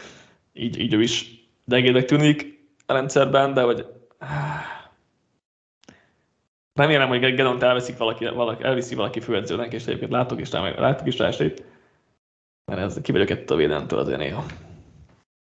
[0.52, 1.30] Így, így ő is
[1.64, 3.86] gyengédnek tűnik a rendszerben, de hogy
[6.80, 11.06] remélem, hogy Gedont elveszik valaki, valaki, elviszi valaki főedzőnek, és egyébként látok is rá, látok
[11.06, 11.64] is rá esélyt,
[12.64, 14.44] mert ez, ki vagyok ettől a védelemtől azért néha.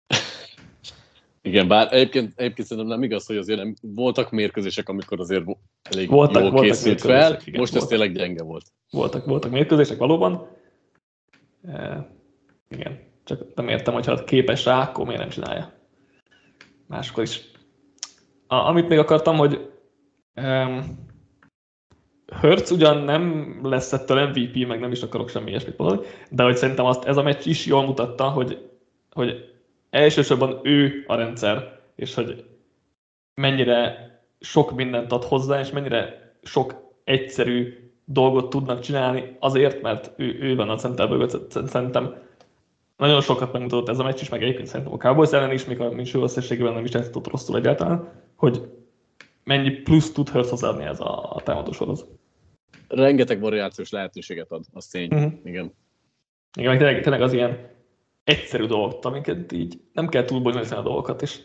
[1.41, 5.43] Igen, bár egyébként, egyébként szerintem nem igaz, hogy azért nem voltak mérkőzések, amikor azért
[5.81, 8.65] elég voltak, jól voltak készült fel, igen, most ez tényleg gyenge volt.
[8.91, 10.47] Voltak, voltak mérkőzések valóban.
[11.67, 12.07] E,
[12.69, 15.73] igen, csak nem értem, hogyha képes rá, akkor miért nem csinálja.
[16.87, 17.41] Máskor is.
[18.47, 19.71] A, amit még akartam, hogy
[20.35, 21.07] um,
[22.31, 26.55] Hertz ugyan nem lesz ettől MVP, meg nem is akarok semmi ilyesmit mondani, de hogy
[26.55, 28.69] szerintem azt ez a meccs is jól mutatta, hogy,
[29.11, 29.53] hogy
[29.89, 32.43] elsősorban ő a rendszer, és hogy
[33.33, 34.09] mennyire
[34.39, 36.73] sok mindent ad hozzá, és mennyire sok
[37.03, 37.73] egyszerű
[38.05, 42.15] dolgot tudnak csinálni azért, mert ő, ő van a center szerintem
[42.97, 45.79] nagyon sokat megmutatott ez a meccs is, meg egyébként szerintem a Cowboys ellen is, még
[45.79, 48.61] a Minshew összességében nem is játszott rosszul egyáltalán, hogy
[49.49, 52.05] mennyi plusz tud Hurts hozzáadni ez a, a támadósorhoz.
[52.87, 55.07] Rengeteg variációs lehetőséget ad, az tény.
[55.13, 55.31] Uh-huh.
[55.43, 55.73] Igen.
[56.57, 57.69] Igen, meg tényleg, tényleg az ilyen
[58.23, 61.39] egyszerű dolgok, amiket így nem kell túl bonyolítani a dolgokat, és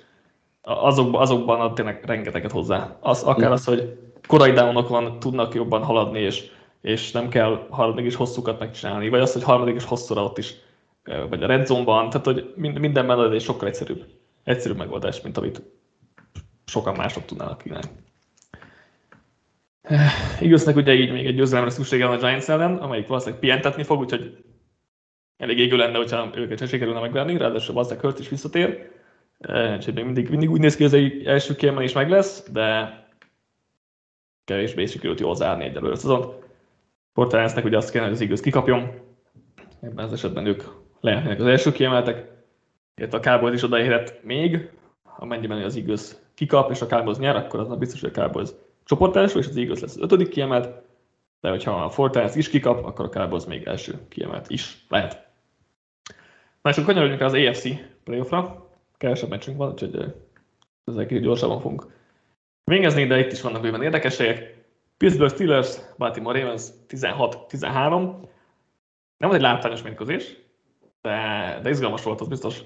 [0.63, 2.99] azokban, azokban ad tényleg rengeteget hozzá.
[3.01, 6.51] Az, akár az, hogy korai downok van, tudnak jobban haladni, és,
[6.81, 10.55] és nem kell harmadik is hosszúkat megcsinálni, vagy az, hogy harmadik is hosszúra ott is,
[11.29, 14.05] vagy a red zone-ban, tehát hogy minden mellett egy sokkal egyszerűbb,
[14.45, 15.63] egyszerűbb megoldás, mint amit
[16.65, 17.89] sokan mások tudnának kínálni.
[20.41, 24.01] Igaznak ugye így még egy győzelemre szüksége van a Giants ellen, amelyik valószínűleg pihentetni fog,
[24.01, 24.45] úgyhogy
[25.37, 28.91] elég égő lenne, hogyha őket se sikerülne megverni, ráadásul valószínűleg Hurt is visszatér,
[29.75, 32.99] úgyhogy még mindig, mindig úgy néz ki, hogy az első kiemelés meg lesz, de
[34.45, 36.35] kevésbé sikerült jól zárni egyelőre a szezont.
[37.13, 38.91] Fortalensnek ugye azt kéne, hogy az igaz kikapjon,
[39.81, 40.63] ebben az esetben ők
[41.01, 42.31] lehetnek az első kiemeltek,
[42.97, 44.71] illetve a Cowboys is odaérhet még,
[45.03, 48.49] amennyiben az igaz kikap, és a Cowboys nyer, akkor az biztos, hogy a Cowboys
[48.85, 50.83] csoportelső, és az igaz lesz az ötödik kiemelt,
[51.41, 55.27] de hogyha a Fortalens is kikap, akkor a Cowboys még első kiemelt is lehet.
[56.63, 57.69] Na és akkor kanyarodjunk az AFC
[58.05, 58.69] playoffra.
[58.97, 60.15] Kevesebb meccsünk van, úgyhogy
[60.85, 61.87] ezzel kicsit gyorsabban fogunk
[62.65, 64.65] végezni, de itt is vannak bőven érdekességek.
[64.97, 67.91] Pittsburgh Steelers, Baltimore Ravens 16-13.
[69.17, 70.37] Nem volt egy látványos mérkőzés,
[71.03, 72.61] de, de izgalmas volt, az biztos.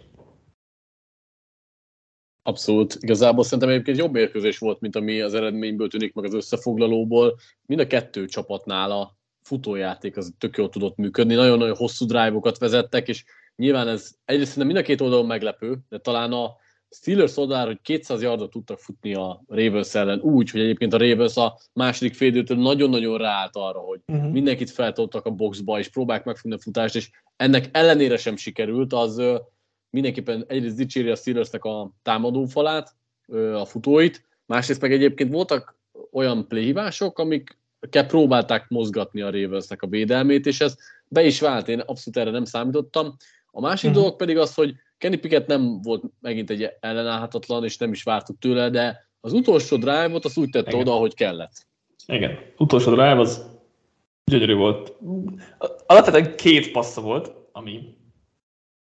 [2.43, 2.97] Abszolút.
[3.01, 7.39] Igazából szerintem egyébként jobb mérkőzés volt, mint ami az eredményből tűnik meg az összefoglalóból.
[7.67, 11.35] Mind a kettő csapatnál a futójáték az tök jól tudott működni.
[11.35, 13.25] Nagyon-nagyon hosszú drive-okat vezettek, és
[13.57, 16.57] nyilván ez egyrészt mind a két oldalon meglepő, de talán a
[16.91, 21.37] Steelers oldalán, hogy 200 yardot tudtak futni a Ravens ellen úgy, hogy egyébként a Ravens
[21.37, 24.31] a második félidőtől nagyon-nagyon ráállt arra, hogy uh-huh.
[24.31, 29.23] mindenkit feltoltak a boxba, és próbálják megfogni a futást, és ennek ellenére sem sikerült, az
[29.91, 32.95] mindenképpen egyrészt dicséri a Steelersnek a támadó falát,
[33.55, 35.79] a futóit, másrészt meg egyébként voltak
[36.13, 37.59] olyan playhívások, amik
[37.91, 40.77] próbálták mozgatni a Ravensnek a védelmét, és ez
[41.09, 43.17] be is vált, én abszolút erre nem számítottam.
[43.51, 44.03] A másik uh-huh.
[44.03, 48.39] dolog pedig az, hogy Kenny Pickett nem volt megint egy ellenállhatatlan, és nem is vártuk
[48.39, 50.81] tőle, de az utolsó drive-ot az úgy tette Igen.
[50.81, 51.67] oda, ahogy kellett.
[52.07, 53.47] Igen, utolsó drive az
[54.25, 54.93] gyönyörű volt.
[55.87, 57.97] Alapvetően két passza volt, ami...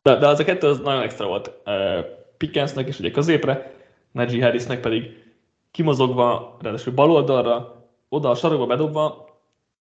[0.04, 1.60] De, de az a kettő az nagyon extra volt.
[1.66, 2.04] Uh,
[2.36, 3.72] Pickensnek is ugye középre,
[4.12, 5.24] Najee Harrisnek pedig
[5.70, 9.28] kimozogva, ráadásul bal oldalra, oda a sarokba bedobva,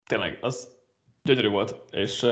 [0.05, 0.77] tényleg, az
[1.23, 2.31] gyönyörű volt, és uh,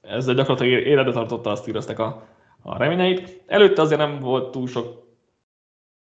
[0.00, 2.28] ezzel gyakorlatilag életbe tartotta a Steelersnek a,
[2.62, 3.42] a reményeit.
[3.46, 5.06] Előtte azért nem volt túl sok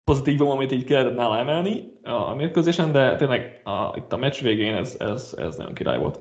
[0.03, 4.75] pozitívum, amit így kellett nála emelni a mérkőzésen, de tényleg a, itt a meccs végén
[4.75, 6.19] ez, ez, ez nagyon király volt.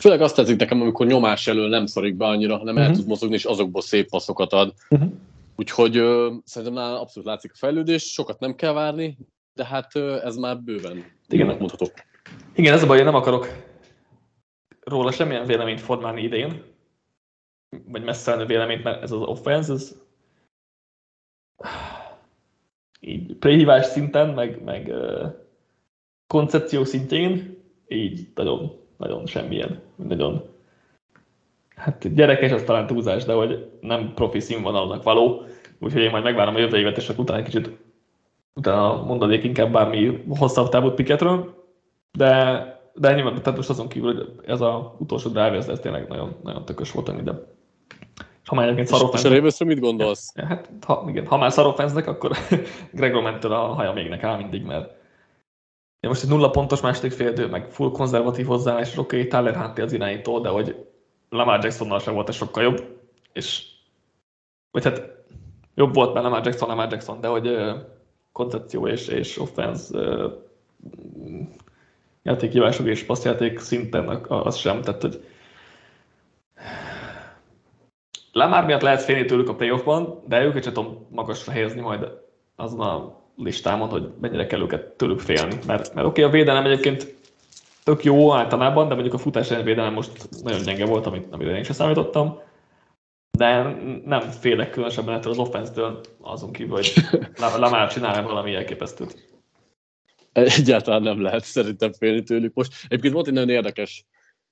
[0.00, 2.82] Főleg azt tetszik nekem, amikor nyomás elől nem szorik be annyira, hanem uh-huh.
[2.82, 2.98] el mhm.
[2.98, 4.74] tud mozogni, és azokból szép passzokat ad.
[4.90, 5.08] Uh-huh.
[5.56, 9.18] Úgyhogy ö, szerintem nála abszolút látszik a fejlődés, sokat nem kell várni,
[9.54, 11.46] de hát ö, ez már bőven Igen.
[11.46, 11.86] mondható.
[12.54, 13.66] Igen, ez a baj, én nem akarok
[14.80, 16.62] róla semmilyen véleményt formálni idén,
[17.86, 19.94] vagy messze véleményt, mert ez az offense, ez
[23.00, 24.92] így préhívás szinten, meg, meg
[26.26, 30.42] koncepció szintjén, így nagyon, nagyon semmilyen, nagyon.
[31.76, 35.42] Hát gyerekes, az talán túlzás, de hogy nem profi színvonalnak való,
[35.78, 37.70] úgyhogy én majd megvárom a jövő évet, és akkor utána kicsit
[38.54, 41.66] utána mondanék inkább bármi hosszabb távú piketről,
[42.12, 42.62] de,
[42.94, 46.36] de nyilván, tehát most azon kívül, hogy ez az utolsó drive, ez, ez tényleg nagyon,
[46.42, 47.32] nagyon tökös volt, ami de
[48.44, 48.90] ha már egyébként
[49.60, 50.32] a mit gondolsz?
[50.36, 52.30] Hát, ha, igen, ha már szarofenznek, akkor
[52.92, 54.97] Greg Roman-től a haja még áll mindig, mert
[56.00, 59.84] ja, most egy nulla pontos második félidő, meg full konzervatív hozzáállás, oké, okay, Tyler Huntley
[59.84, 60.86] az irányító, de hogy
[61.28, 62.98] Lamar Jacksonnal sem volt ez sokkal jobb,
[63.32, 63.62] és
[64.70, 65.18] vagy hát
[65.74, 67.76] jobb volt, mert Lamar Jackson, Lamar Jackson, de hogy uh,
[68.32, 70.32] koncepció és, és offense uh,
[72.22, 75.24] játékívások és passzjáték szinten az sem, tehát hogy
[78.32, 82.10] Lamar miatt lehet félni tőlük a playoffban, de őket sem tudom magasra helyezni majd
[82.56, 85.58] azon a listámon, hogy mennyire kell őket tőlük félni.
[85.66, 87.14] Mert, mert oké, okay, a védelem egyébként
[87.84, 91.62] tök jó általában, de mondjuk a futás védelem most nagyon gyenge volt, amit, amire én
[91.62, 92.40] sem számítottam.
[93.38, 93.62] De
[94.04, 96.92] nem félek különösebben ettől az offense-től, azon kívül, hogy
[97.58, 99.28] Lamar csinál valami elképesztőt.
[100.32, 102.54] Egyáltalán nem lehet szerintem félni tőlük.
[102.54, 104.06] Most egyébként volt egy nagyon érdekes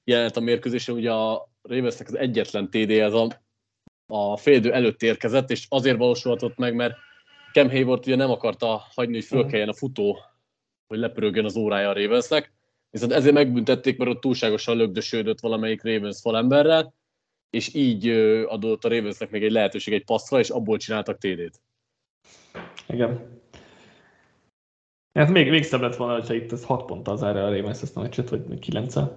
[0.04, 3.28] jelenet a mérkőzésen, ugye a Ravensnek az egyetlen TD, ez a
[4.08, 6.96] a félidő előtt érkezett, és azért valósulhatott meg, mert
[7.56, 10.18] Cam Hayward ugye nem akarta hagyni, hogy fölkeljen a futó,
[10.86, 12.52] hogy lepörögjön az órája a Ravensnek,
[12.90, 16.94] viszont ezért megbüntették, mert ott túlságosan lögdösődött valamelyik Ravens falemberrel,
[17.50, 18.08] és így
[18.46, 21.60] adott a Ravensnek még egy lehetőség egy passzra, és abból csináltak TD-t.
[22.88, 23.40] Igen.
[25.12, 27.96] Hát még, még szebb lett volna, hogyha itt ez 6 ponttal zárja a Ravens ezt
[27.96, 29.10] a meccset, vagy 9 nem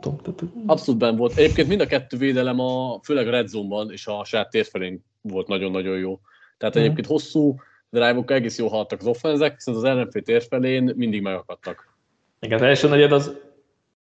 [0.00, 0.18] tudom.
[0.18, 0.42] Tehát...
[0.66, 1.36] Abszolút ben volt.
[1.36, 5.46] Egyébként mind a kettő védelem, a, főleg a red zone-ban és a saját térfelén volt
[5.46, 6.20] nagyon-nagyon jó.
[6.58, 6.80] Tehát mm.
[6.80, 7.56] egyébként hosszú
[7.90, 11.94] drive-ok egész jól haladtak az offenzek, viszont az ellenfél térfelén mindig megakadtak.
[12.40, 13.36] Igen, az első negyed az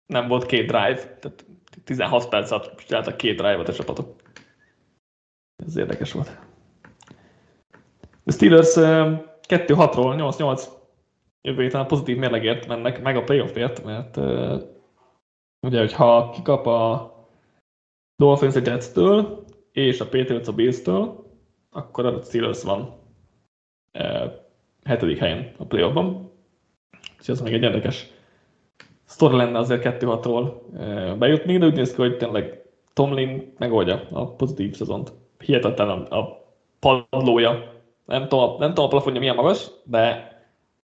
[0.06, 1.46] nem volt két drive, tehát
[1.84, 4.16] 16 perc alatt csináltak két drive-ot a csapatok.
[5.66, 6.40] Ez érdekes volt.
[8.26, 8.74] A Steelers
[9.48, 10.64] 2-6-ról 8-8
[11.42, 14.62] jövő héten a pozitív mérlegért mennek, meg a playoffért, mert uh,
[15.60, 17.12] ugye, hogyha kikap a
[18.16, 21.32] Dolphins a Jets-től, és a Patriots a Bills-től,
[21.70, 23.03] akkor a Steelers van
[24.84, 26.32] hetedik helyen a playoffban.
[27.20, 28.12] Úgyhogy ez még egy érdekes
[29.06, 32.62] sztori lenne azért 2-6-ról uh, bejutni, de úgy néz ki, hogy tényleg
[32.94, 35.14] Tomlin megoldja a pozitív szezont.
[35.40, 36.38] Hihetetlen a
[36.80, 37.82] padlója.
[38.06, 40.32] Nem tudom, nem tudom a plafonja milyen magas, de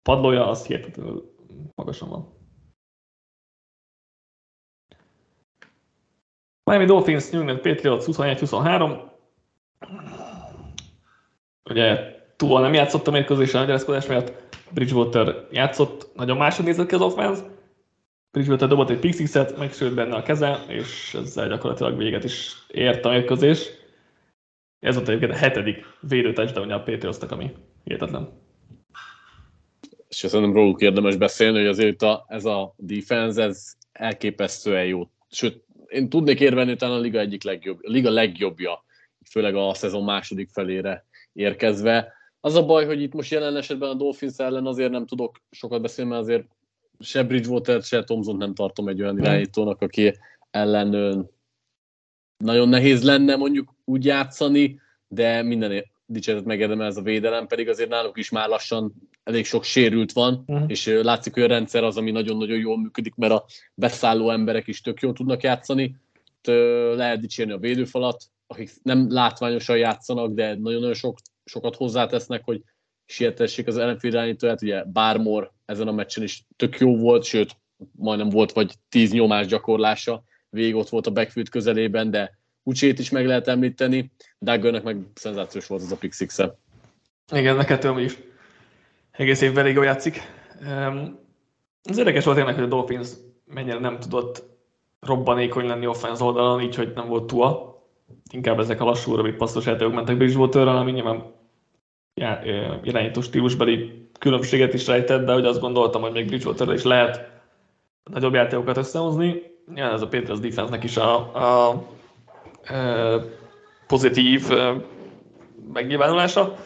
[0.03, 1.35] padlója az hihetetlenül
[1.75, 2.33] magasan van.
[6.65, 9.01] Miami Dolphins, New England Patriots 21-23.
[11.71, 14.33] Ugye túl nem játszott a mérkőzésen a gyereszkodás miatt,
[14.71, 17.43] Bridgewater játszott, nagyon máshogy nézett ki az offense.
[18.31, 23.05] Bridgewater dobott egy pick six-et, megsült benne a keze, és ezzel gyakorlatilag véget is ért
[23.05, 23.69] a mérkőzés.
[24.81, 27.51] Ez volt egyébként a hetedik védőtestdownja a Patriotsnak, ami
[27.85, 28.43] hihetetlen
[30.23, 35.09] és szerintem róluk érdemes beszélni, hogy azért a, ez a defense, ez elképesztően jó.
[35.31, 38.85] Sőt, én tudnék érvelni, talán a liga egyik legjobb, a liga legjobbja,
[39.31, 42.13] főleg a szezon második felére érkezve.
[42.45, 45.83] Az a baj, hogy itt most jelen esetben a Dolphins ellen azért nem tudok sokat
[45.83, 46.45] beszélni, mert azért
[47.01, 50.15] se Bridgewater, se Thompson nem tartom egy olyan irányítónak, aki
[50.51, 50.91] ellen
[52.37, 57.89] nagyon nehéz lenne mondjuk úgy játszani, de minden dicséretet megérdemel ez a védelem, pedig azért
[57.89, 60.71] náluk is már lassan elég sok sérült van, uh-huh.
[60.71, 64.81] és látszik, hogy a rendszer az, ami nagyon-nagyon jól működik, mert a beszálló emberek is
[64.81, 65.97] tök jól tudnak játszani.
[66.95, 72.63] Lehet dicsérni a védőfalat, akik nem látványosan játszanak, de nagyon-nagyon sok, sokat hozzátesznek, hogy
[73.07, 74.63] sietessék az ellenfél irányítóját.
[74.63, 77.57] Ugye Bármor ezen a meccsen is tök jó volt, sőt,
[77.93, 83.11] majdnem volt vagy tíz nyomás gyakorlása, végig ott volt a backfield közelében, de Ucsét is
[83.11, 86.59] meg lehet említeni, Duggarnek meg szenzációs volt az a pick six -e.
[87.33, 88.19] Igen, neked is
[89.17, 90.21] egész évben elég jól játszik.
[91.83, 93.09] Az érdekes volt tényleg, hogy a Dolphins
[93.45, 94.43] mennyire nem tudott
[95.01, 97.74] robbanékony lenni offense oldalon, így, hogy nem volt tua.
[98.31, 101.33] Inkább ezek a lassú, rövid passzos játékok mentek Bridgewaterrel, ami nyilván
[102.83, 107.31] irányító stílusbeli különbséget is rejtett, de hogy azt gondoltam, hogy még Bridgewaterrel is lehet
[108.11, 109.43] nagyobb játékokat összehozni.
[109.75, 111.85] Ja, ez a Patriots defense-nek is a, a, a,
[113.87, 114.49] pozitív
[115.73, 116.57] megnyilvánulása,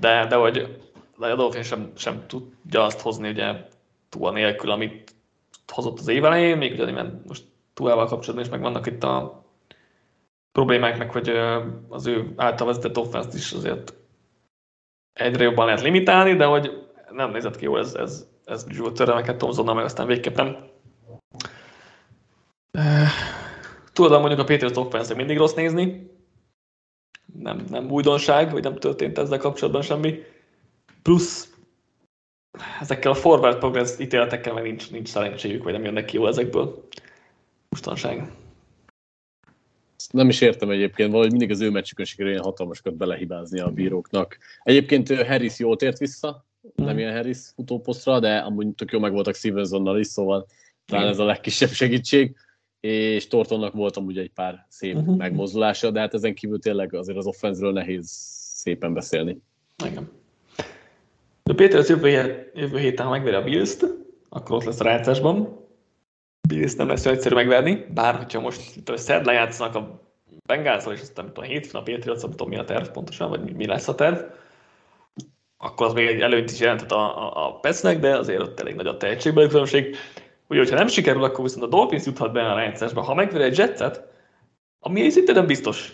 [0.00, 0.78] de, de hogy
[1.18, 3.54] a Dolphin sem, sem tudja azt hozni, ugye
[4.08, 5.14] túl nélkül, amit
[5.72, 9.39] hozott az év elején, még ugye most túlával kapcsolatban is meg vannak itt a
[10.52, 11.28] problémák, meg hogy
[11.88, 13.94] az ő által vezetett offense is azért
[15.12, 19.36] egyre jobban lehet limitálni, de hogy nem nézett ki jól ez, ez, ez Jules Törremeket
[19.36, 20.56] Tomzonnal, meg aztán végképp nem.
[23.92, 26.10] Tudom, mondjuk a Patriots offense mindig rossz nézni,
[27.34, 30.22] nem, nem újdonság, vagy nem történt ezzel kapcsolatban semmi.
[31.02, 31.54] Plusz
[32.80, 36.88] ezekkel a forward progress ítéletekkel meg nincs, nincs szerencséjük, vagy nem jönnek ki jó ezekből.
[37.68, 38.30] Mostanság.
[40.10, 44.38] Nem is értem egyébként, valahogy mindig az ő meccsükön sikerül ilyen hatalmasokat belehibázni a bíróknak.
[44.62, 46.44] Egyébként Harris jól tért vissza,
[46.82, 46.84] mm.
[46.84, 50.46] nem ilyen Harris futóposztra, de amúgy tök jó meg voltak Stevensonnal is, szóval
[50.86, 52.36] talán ez a legkisebb segítség
[52.80, 55.16] és Tortonnak volt amúgy egy pár szép uh-huh.
[55.16, 58.10] megmozdulása, de hát ezen kívül tényleg azért az offenzről nehéz
[58.54, 59.40] szépen beszélni.
[59.84, 60.10] Igen.
[61.42, 63.76] De Péter az jövő, jövő héten megveri a bills
[64.28, 65.58] akkor ott lesz a rájátszásban.
[66.48, 69.99] Bills nem lesz egyszerű megverni, bár hogyha most itt a szerdán játszanak a
[70.50, 73.66] Bengázzal, és aztán a hétfőn a Patriots, nem tudom mi a terv pontosan, vagy mi
[73.66, 74.18] lesz a terv,
[75.58, 78.74] akkor az még egy előnyt is jelentett a, a, a Pesznek, de azért ott elég
[78.74, 79.96] nagy a tehetségbeli különbség.
[80.48, 83.00] Ugye, hogyha nem sikerül, akkor viszont a Dolphins juthat be a rájátszásba.
[83.00, 84.04] Ha megver egy Jetset,
[84.80, 85.92] ami szinte nem biztos,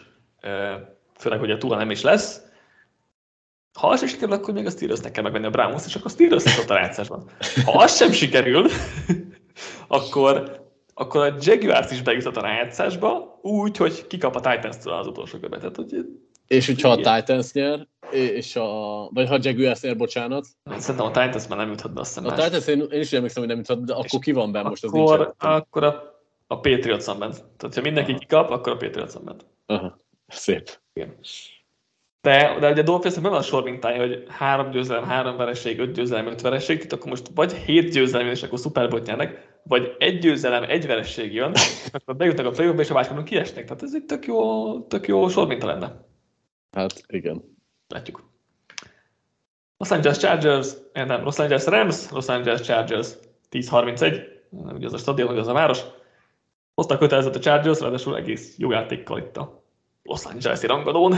[1.15, 2.41] főleg, hogy a túra nem is lesz,
[3.79, 6.15] ha az sem sikerül, akkor még a Steelersnek kell megvenni a Browns, és akkor a
[6.15, 7.31] Steelers ott a rájátszásban.
[7.65, 8.67] Ha az sem sikerül,
[9.99, 10.61] akkor,
[10.95, 15.61] akkor a Jaguars is bejuthat a rájátszásba, úgy, hogy kikap a Titans-től az utolsó követ.
[15.61, 16.07] Tehát, hogy
[16.47, 20.47] és hogyha a Titans nyer, és a, vagy ha Jaguars nyer, bocsánat.
[20.77, 23.49] Szerintem a Titans már nem juthat be, azt A Titans én, én is emlékszem, hogy
[23.49, 27.45] nem juthat, de akkor ki van benne most az akkor, akkor a, a Patriots bent.
[27.57, 28.21] Tehát, ha mindenki Aha.
[28.21, 29.47] kikap, akkor a Patriots bent.
[29.67, 30.81] Aha, szép.
[30.93, 31.15] Igen.
[32.21, 35.93] De, de ugye a Dolphinsnek van a sor mintája, hogy három győzelem, három vereség, öt
[35.93, 40.19] győzelem, öt vereség, tehát akkor most vagy hét győzelem, és akkor szuperbolt nyernek, vagy egy
[40.19, 41.53] győzelem, egy vereség jön,
[41.93, 43.65] akkor bejutnak a play és a másikon kiesnek.
[43.65, 46.05] Tehát ez egy tök jó, tök jó sor minta lenne.
[46.71, 47.57] Hát igen.
[47.89, 48.35] Látjuk.
[49.77, 53.09] Los Angeles Chargers, eh, nem, Los Angeles Rams, Los Angeles Chargers
[53.51, 55.81] 10-31, ugye az a stadion, hogy az a város.
[56.75, 59.65] Hoztak kötelezett a Chargers, ráadásul egész jó játékkal itt a
[60.03, 61.15] Los Angeles-i rangadón.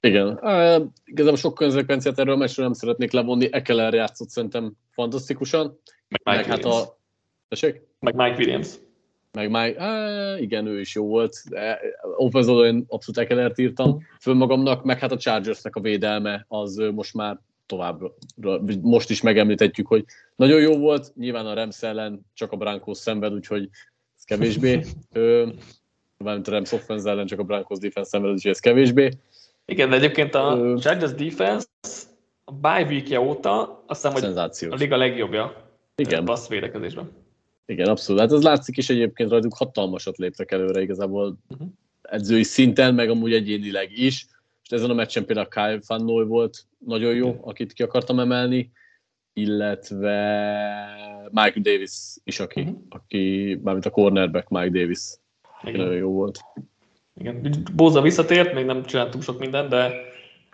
[0.00, 3.52] Igen, uh, igazából sok konzekvenciát erről a meccsről nem szeretnék levonni.
[3.52, 5.80] Ekeler játszott szerintem fantasztikusan.
[6.08, 6.98] Meg, meg hát a...
[7.48, 7.80] Tessék?
[8.00, 8.68] Meg Mike Williams.
[9.32, 11.42] Meg Mike, á, igen, ő is jó volt.
[12.16, 17.14] Offenzoló én abszolút Ekelert írtam föl magamnak, meg hát a Chargersnek a védelme az most
[17.14, 18.00] már tovább,
[18.82, 20.04] most is megemlíthetjük, hogy
[20.36, 23.68] nagyon jó volt, nyilván a Rams ellen csak a Broncos szenved, úgyhogy
[24.16, 24.80] ez kevésbé.
[26.18, 29.10] Mármint a Rams offense ellen csak a Broncos defense szenved, úgyhogy ez kevésbé.
[29.64, 30.76] Igen, de egyébként a Ö...
[30.78, 31.66] Chargers defense
[32.44, 35.64] a bye week óta azt hiszem, hogy a liga legjobbja.
[35.96, 36.24] Igen.
[36.24, 37.25] Passz védekezésben.
[37.66, 38.20] Igen, abszolút.
[38.20, 41.68] Hát ez látszik is egyébként rajtuk hatalmasat léptek előre igazából uh-huh.
[42.02, 44.26] edzői szinten, meg amúgy egyénileg is.
[44.62, 47.48] És ezen a meccsen például Kyle Fannoy volt nagyon jó, uh-huh.
[47.48, 48.72] akit ki akartam emelni,
[49.32, 50.16] illetve
[51.30, 51.92] Mike Davis
[52.24, 52.76] is, aki, uh-huh.
[52.88, 55.00] aki mármint a cornerback Mike Davis.
[55.62, 55.80] Igen.
[55.80, 56.38] Nagyon jó volt.
[57.14, 59.92] Igen, Bóza visszatért, még nem csinált túl sok mindent, de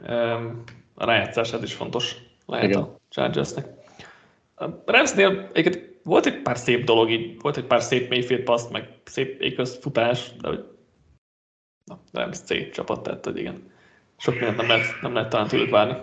[0.09, 0.63] um,
[0.95, 2.81] a rájátszás ez is fontos lehet Igen.
[2.81, 3.67] a Chargersnek.
[4.55, 8.71] A Ramsnél egyébként volt egy pár szép dolog így, volt egy pár szép Mayfield paszt,
[8.71, 10.65] meg szép éköz futás, de hogy
[11.85, 13.71] na, nem C csapat, tehát hogy igen.
[14.17, 15.97] Sok mindent nem lehet, nem lehet talán tőlük várni.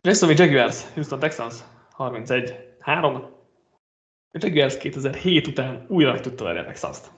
[0.00, 1.54] Jacksonville Jaguars, Houston Texans,
[1.98, 3.34] 31-3.
[4.30, 7.10] A Jaguars 2007 után újra meg tudta verni a Texans-t.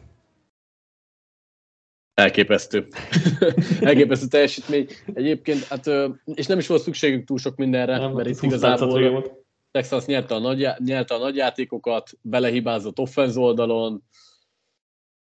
[2.14, 2.86] Elképesztő.
[3.80, 4.88] Elképesztő teljesítmény.
[5.14, 5.90] Egyébként, hát,
[6.24, 9.37] és nem is volt szükségünk túl sok mindenre, nem, mert itt igazából
[9.70, 14.02] Texas nyerte a, nagy, nyerte a nagyjátékokat, belehibázott offenz oldalon.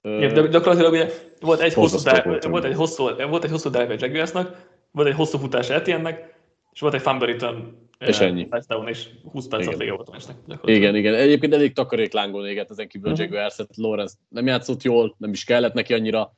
[0.02, 3.94] Igen, de gyakorlatilag ugye volt egy hosszú, drive, volt egy hosszú, volt egy hosszú drive
[3.98, 6.34] Jaguarsnak, volt egy hosszú futás Etienne-nek,
[6.72, 8.48] és volt egy fumble return és ennyi.
[8.48, 10.36] Touchdown, és 20 perc vége volt a meccsnek.
[10.64, 11.14] Igen, igen.
[11.14, 13.26] Egyébként elég takaréklángol éget ezen kívül uh-huh.
[13.26, 16.36] Jaguars, Lawrence nem játszott jól, nem is kellett neki annyira.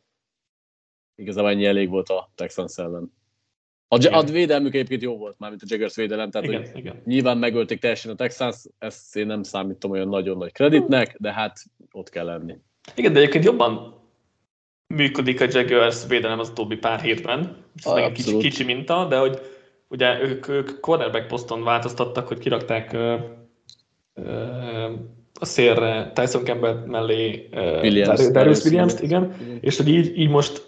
[1.14, 3.12] Igazából ennyi elég volt a Texans ellen.
[3.88, 7.02] A, a védelmük egyébként jó volt, mármint a Jaguars védelem, tehát igen, hogy igen.
[7.04, 11.58] nyilván megölték teljesen a Texans, ezt én nem számítom olyan nagyon nagy kreditnek, de hát
[11.92, 12.56] ott kell lenni.
[12.94, 14.00] Igen, de egyébként jobban
[14.94, 17.56] működik a Jaguars védelem az utóbbi pár hétben.
[17.74, 19.40] Ez kicsi, kicsi minta, de hogy
[19.88, 23.16] ugye ők, ők cornerback poszton változtattak, hogy kirakták ö,
[24.14, 24.92] ö,
[25.40, 30.66] a szélre Tyson Campbell mellé Williams, Darius Williams-t, igen, és hogy így, így most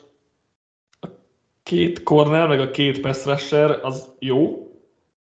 [1.63, 3.27] két corner, meg a két pass
[3.83, 4.71] az jó,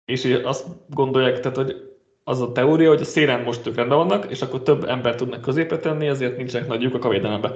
[0.04, 1.94] és azt gondolják, tehát, hogy
[2.24, 5.40] az a teória, hogy a szélen most ők rendben vannak, és akkor több ember tudnak
[5.40, 7.54] középre tenni, ezért nincsenek nagy lyukak a védelembe.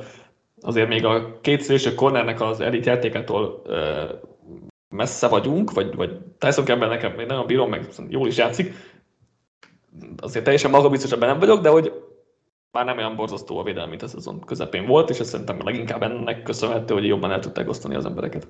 [0.61, 3.63] Azért még a két szélső cornernek az elit játékától
[4.89, 8.75] messze vagyunk, vagy, vagy Tyson Campbell nekem még nagyon bírom, meg jól is játszik,
[10.17, 11.93] azért teljesen magabiztosabb nem vagyok, de hogy
[12.73, 16.03] már nem olyan borzasztó a védelem, mint a szezon közepén volt, és ez szerintem leginkább
[16.03, 18.49] ennek köszönhető, hogy jobban el tudták osztani az embereket.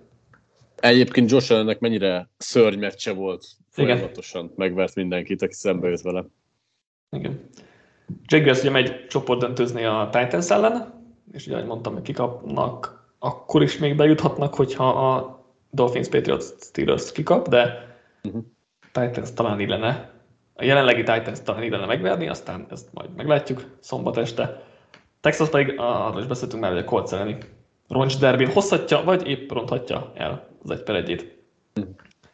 [0.77, 4.55] Egyébként Josh ennek mennyire szörny meccse volt, folyamatosan Igen.
[4.57, 6.25] megvert mindenkit, aki szembe jött vele.
[7.11, 7.49] Igen.
[8.27, 13.79] Jaguars ugye megy csoportdöntőzni a Titans ellen, és ugye, ahogy mondtam, hogy kikapnak, akkor is
[13.79, 15.39] még bejuthatnak, hogyha a
[15.71, 17.89] Dolphins Patriots Steelers kikap, de
[18.23, 18.43] uh-huh.
[18.93, 20.11] Titans talán illene,
[20.61, 24.63] a jelenlegi Titans talán illene megverni, aztán ezt majd meglátjuk szombat este.
[25.21, 27.39] Texas pedig, arról is beszéltünk már, hogy a Colts elleni
[27.89, 31.37] roncs derbin hozhatja, vagy épp ronthatja el az egy per egyét.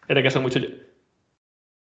[0.07, 0.87] Érdekes amúgy, hogy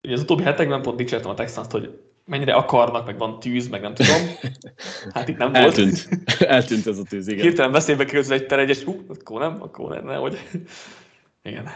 [0.03, 3.81] ugye az utóbbi hetekben pont dicsértem a Texans-t, hogy mennyire akarnak, meg van tűz, meg
[3.81, 4.21] nem tudom.
[5.15, 5.65] Hát itt nem volt.
[5.65, 6.09] Eltűnt,
[6.41, 7.43] Eltűnt ez a tűz, igen.
[7.43, 10.49] Hirtelen beszélbe kerül egy per egyes, hú, akkor nem, akkor nem, hogy
[11.43, 11.69] igen.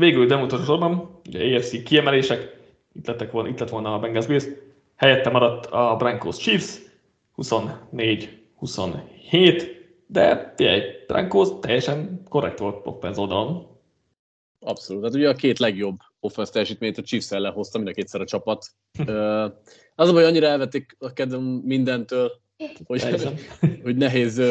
[0.00, 2.56] Végül, de utolsó sorban, ugye AFC kiemelések,
[2.92, 4.44] itt, lettek volna, itt lett volna a Bengals Bills,
[4.96, 6.78] helyette maradt a Broncos Chiefs,
[7.36, 9.66] 24-27,
[10.06, 13.66] de figyelj, Broncos teljesen korrekt volt offense oldalon.
[14.60, 18.20] Abszolút, hát ugye a két legjobb offense teljesítményt a Chiefs ellen hozta mind a kétszer
[18.20, 18.66] a csapat.
[19.94, 22.32] az a baj, annyira elvették a kedvem mindentől,
[22.84, 23.02] hogy,
[23.82, 24.42] hogy nehéz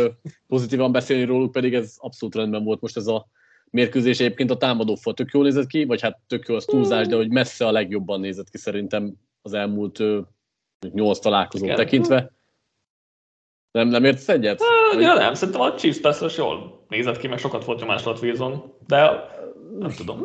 [0.48, 3.28] pozitívan beszélni róluk, pedig ez abszolút rendben volt most ez a
[3.72, 4.20] mérkőzés.
[4.20, 7.30] Egyébként a támadófal tök jól nézett ki, vagy hát tök jó az túlzás, de hogy
[7.30, 10.04] messze a legjobban nézett ki szerintem az elmúlt
[10.92, 12.32] nyolc találkozót tekintve.
[13.72, 14.62] Nem, nem értesz egyet?
[14.62, 18.22] Hát, ja, nem, szerintem a Chiefs persze jól nézett ki, mert sokat volt nyomás alatt
[18.22, 19.30] Wilson, de
[19.80, 20.24] nem tudom.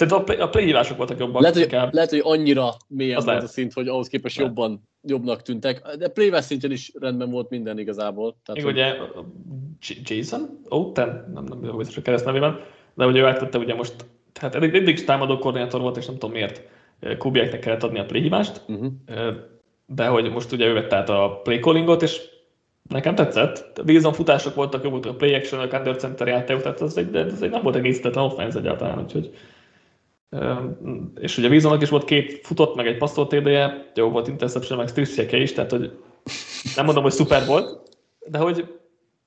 [0.00, 1.42] Szerintem a, play, a play hívások voltak jobbak.
[1.42, 3.50] Lehet, hogy, lehet, hogy annyira mélyen az volt lehet.
[3.50, 4.56] a szint, hogy ahhoz képest lehet.
[4.56, 5.96] jobban, jobbnak tűntek.
[5.96, 8.36] De play szintjén is rendben volt minden igazából.
[8.44, 8.72] Tehát, hogy...
[8.72, 8.94] ugye
[10.02, 10.40] Jason?
[10.70, 12.60] Ó, oh, ten, nem, nem biztos a kereszt nevében,
[12.94, 13.94] de ugye ő átvette ugye most,
[14.32, 16.62] tehát eddig, eddig is támadó koordinátor volt, és nem tudom miért
[17.18, 18.92] Kubieknek kellett adni a play hívást, uh-huh.
[19.86, 22.20] de hogy most ugye ő vette át a play callingot, és
[22.88, 23.82] nekem tetszett.
[23.86, 27.14] Wilson futások voltak, jobb voltak a play action, a under center játék, tehát ez egy,
[27.14, 29.30] ez egy nem volt egészítetlen offense egyáltalán, úgyhogy
[31.20, 34.88] és ugye Wilsonnak is volt két futott, meg egy passzolt TD-je, jó volt interception, meg
[34.88, 35.98] stripsjeke is, tehát hogy
[36.76, 38.78] nem mondom, hogy szuper volt, de hogy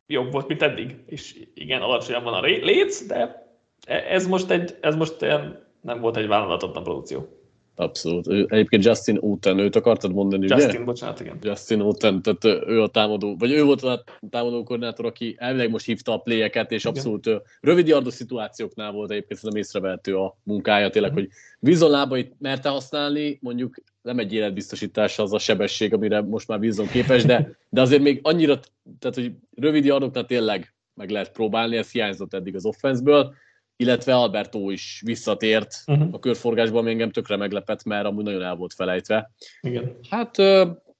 [0.07, 0.95] jobb volt, mint eddig.
[1.05, 3.47] És igen, alacsonyan van a léc, de
[3.85, 7.27] e- ez most, egy, ez most ilyen, nem volt egy vállalatottan produkció.
[7.75, 8.27] Abszolút.
[8.27, 10.79] Egyébként Justin Uten, őt akartad mondani, Justin, ugye?
[10.79, 11.37] bocsánat, igen.
[11.41, 15.85] Justin Uten, tehát ő a támadó, vagy ő volt a támadó koordinátor, aki elvileg most
[15.85, 16.93] hívta a pléjeket, és igen.
[16.95, 17.29] abszolút
[17.61, 21.13] rövid yardos szituációknál volt egyébként szerintem észrevehető a munkája, tényleg, mm.
[21.13, 21.29] hogy
[21.59, 26.87] Wilson lábait merte használni, mondjuk nem egy életbiztosítás az a sebesség, amire most már Wilson
[26.87, 28.59] képes, de, de azért még annyira,
[28.99, 33.33] tehát hogy rövid yardoknál tényleg meg lehet próbálni, ez hiányzott eddig az offenszből,
[33.75, 36.07] illetve Alberto is visszatért uh-huh.
[36.11, 39.31] a körforgásban, ami engem tökre meglepett, mert amúgy nagyon el volt felejtve.
[39.61, 39.97] Igen.
[40.09, 40.37] Hát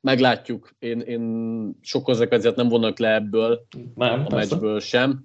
[0.01, 0.75] meglátjuk.
[0.79, 4.35] Én, én sok konzekvenciát nem vonnak le ebből, nem, a persze.
[4.35, 5.21] meccsből sem.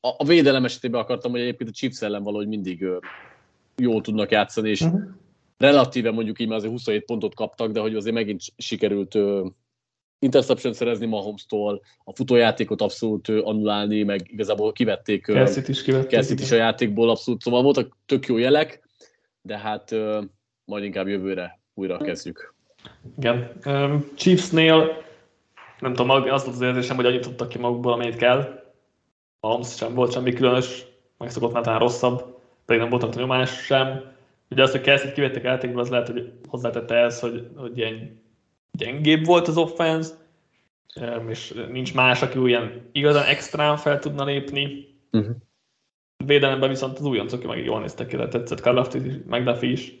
[0.00, 2.86] A, a védelem esetében akartam, hogy egyébként a Chiefs ellen valahogy mindig
[3.76, 5.00] jól tudnak játszani, és uh-huh.
[5.56, 9.18] relatíve mondjuk így már azért 27 pontot kaptak, de hogy azért megint sikerült
[10.18, 16.56] interception szerezni Mahomes-tól, a futójátékot abszolút annulálni, meg igazából kivették Kelsit is, kivették, is a
[16.56, 18.88] játékból abszolút, szóval voltak tök jó jelek,
[19.42, 19.94] de hát
[20.64, 22.54] majd inkább jövőre újra kezdjük.
[23.16, 23.52] Igen.
[23.64, 25.06] Um, Chiefsnél
[25.80, 28.62] nem tudom, az volt az érzésem, hogy annyit tudtak ki magukból, amennyit kell.
[29.40, 30.86] A Holmes sem volt semmi különös,
[31.18, 34.16] megszokottnál talán rosszabb, pedig nem volt nyomás sem.
[34.50, 38.22] Ugye azt, hogy Kelsey-t kivettek játékból, az lehet, hogy hozzátette ez, hogy, hogy ilyen
[38.72, 40.14] gyengébb volt az offense,
[41.28, 44.96] és nincs más, aki ilyen igazán extrán fel tudna lépni.
[45.12, 45.36] Uh-huh.
[46.24, 49.92] Védelemben viszont az újoncok meg jól néztek ki, tetszett Karlaftis is, McDuffie is.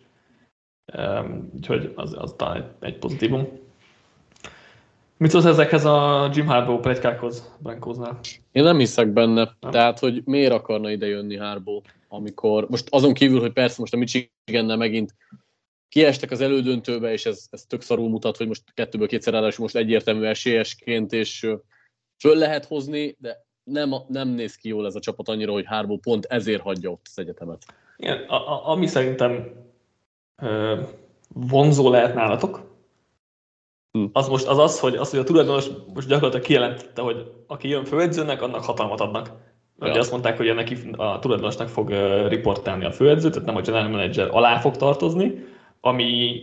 [0.96, 3.48] Um, úgyhogy az, az talán egy, egy pozitívum.
[5.16, 8.18] Mit szólsz ezekhez a Jim Harbaugh plegykákhoz Brankosnál?
[8.52, 9.56] Én nem hiszek benne.
[9.60, 9.70] Nem?
[9.70, 13.96] Tehát, hogy miért akarna ide jönni Harbaugh, amikor, most azon kívül, hogy persze most a
[13.96, 15.14] Michigannel megint
[15.88, 19.76] kiestek az elődöntőbe, és ez, ez tök szarul mutat, hogy most kettőből kétszer ráadásul most
[19.76, 21.46] egyértelmű esélyesként, és
[22.18, 26.02] föl lehet hozni, de nem, nem néz ki jól ez a csapat annyira, hogy Harbaugh
[26.02, 27.62] pont ezért hagyja ott az egyetemet.
[27.96, 29.52] Igen, a, a, ami szerintem
[30.42, 30.80] ö,
[31.28, 32.76] vonzó lehet nálatok,
[33.92, 34.04] hm.
[34.12, 37.84] az most az az, hogy, az, hogy a tulajdonos most gyakorlatilag kijelentette, hogy aki jön
[37.84, 39.30] főedzőnek, annak hatalmat adnak.
[39.78, 39.90] Ja.
[39.90, 41.90] Ugye azt mondták, hogy neki a tulajdonosnak fog
[42.28, 45.44] riportálni a főedző, tehát nem a general manager alá fog tartozni,
[45.80, 46.40] ami,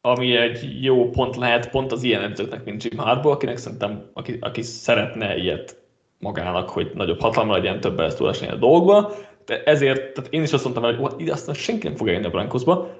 [0.00, 4.36] ami egy jó pont lehet pont az ilyen edzőknek, mint Jim Harbaugh, akinek szerintem, aki,
[4.40, 5.82] aki szeretne ilyet
[6.18, 9.12] magának, hogy nagyobb hatalma legyen, több ezt tud a dolgba.
[9.44, 12.30] De ezért, tehát én is azt mondtam, hogy ide aztán senki nem fog eljönni a
[12.30, 12.96] Broncosba,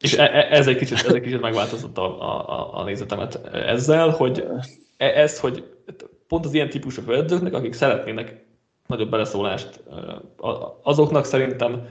[0.00, 4.08] és e, e, ez egy kicsit, ez egy kicsit megváltozott a, a, a nézetemet ezzel,
[4.08, 4.46] hogy
[4.96, 5.64] e, ez, hogy
[6.28, 8.44] pont az ilyen típusú edzőknek, akik szeretnének
[8.86, 9.82] nagyobb beleszólást,
[10.82, 11.88] azoknak szerintem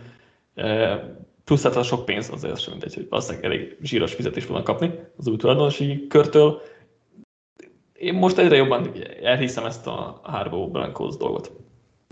[1.45, 4.91] plusz hát a sok pénz azért sem mindegy, hogy valószínűleg elég zsíros fizetést fognak kapni
[5.17, 6.61] az új tulajdonosi körtől.
[7.93, 8.91] Én most egyre jobban
[9.23, 11.51] elhiszem ezt a Harbo Brancos dolgot.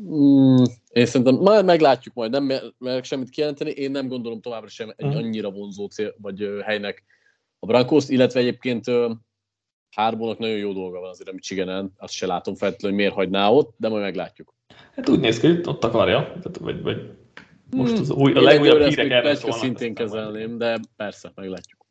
[0.03, 4.93] Mm, én szerintem majd meglátjuk majd, nem merek semmit kijelenteni, én nem gondolom továbbra sem
[4.95, 5.15] egy mm.
[5.15, 7.03] annyira vonzó cél, vagy helynek
[7.60, 8.85] a Brancos, illetve egyébként
[9.95, 13.49] Harbónak nagyon jó dolga van azért a Michiganen, azt se látom feltétlenül, hogy miért hagyná
[13.49, 14.53] ott, de majd meglátjuk.
[14.95, 17.11] Hát úgy néz ki, hogy ott akarja, vagy, vagy
[17.76, 19.60] most az új, a legújabb hírek erről szólnak.
[19.60, 21.86] szintén kezelném, de persze, meglátjuk.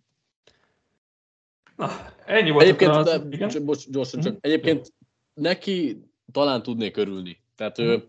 [1.77, 1.91] Na,
[2.27, 2.65] ennyi volt.
[2.65, 4.41] Egyébként, az, de, csak, bocs, gyorsan csak, mhm.
[4.41, 4.93] egyébként
[5.35, 7.43] neki talán tudnék örülni.
[7.57, 8.05] Tehát, ő, mhm.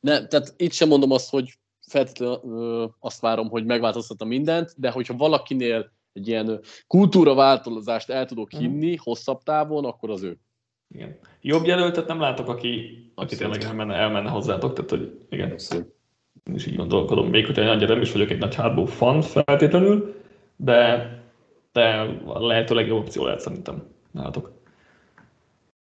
[0.00, 5.16] ne, tehát itt sem mondom azt, hogy feltétlenül azt várom, hogy megváltoztatom mindent, de hogyha
[5.16, 8.60] valakinél egy ilyen kultúraváltozást el tudok mhm.
[8.60, 10.38] hinni hosszabb távon, akkor az ő.
[10.94, 11.18] Igen.
[11.40, 15.50] Jobb jelöltet nem látok, aki, aki tényleg elmenne, elmenne hozzátok, tehát hogy igen.
[15.50, 15.94] Abszolút
[16.52, 20.14] és így gondolkodom, még hogyha annyira nem is vagyok egy nagy hardball fan feltétlenül,
[20.56, 21.08] de,
[21.72, 21.82] de
[22.24, 24.52] a lehető legjobb opció lehet szerintem nálatok.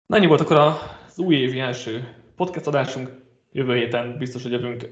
[0.07, 3.27] Na ennyi volt akkor az új évi első podcast adásunk.
[3.53, 4.89] Jövő héten biztos, hogy jövünk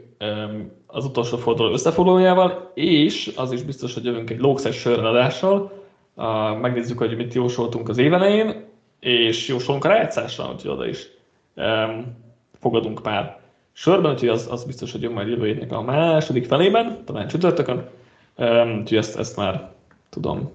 [0.86, 5.84] az utolsó forduló összefoglalójával, és az is biztos, hogy jövünk egy lókszes sörreladással.
[6.60, 8.64] Megnézzük, hogy mit jósoltunk az évelején,
[9.00, 11.08] és jósolunk a rájátszásra, úgyhogy oda is
[12.58, 13.40] fogadunk pár
[13.76, 17.88] sorban, úgyhogy az, az biztos, hogy jön majd jövő hétnek a második felében, talán csütörtökön,
[18.78, 19.72] úgyhogy ezt, ezt már
[20.08, 20.50] tudom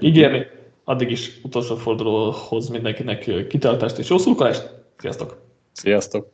[0.00, 0.46] ígérni.
[0.84, 4.70] Addig is utolsó fordulóhoz mindenkinek kitartást és jó szurkolást.
[4.96, 5.40] Sziasztok!
[5.72, 6.33] Sziasztok!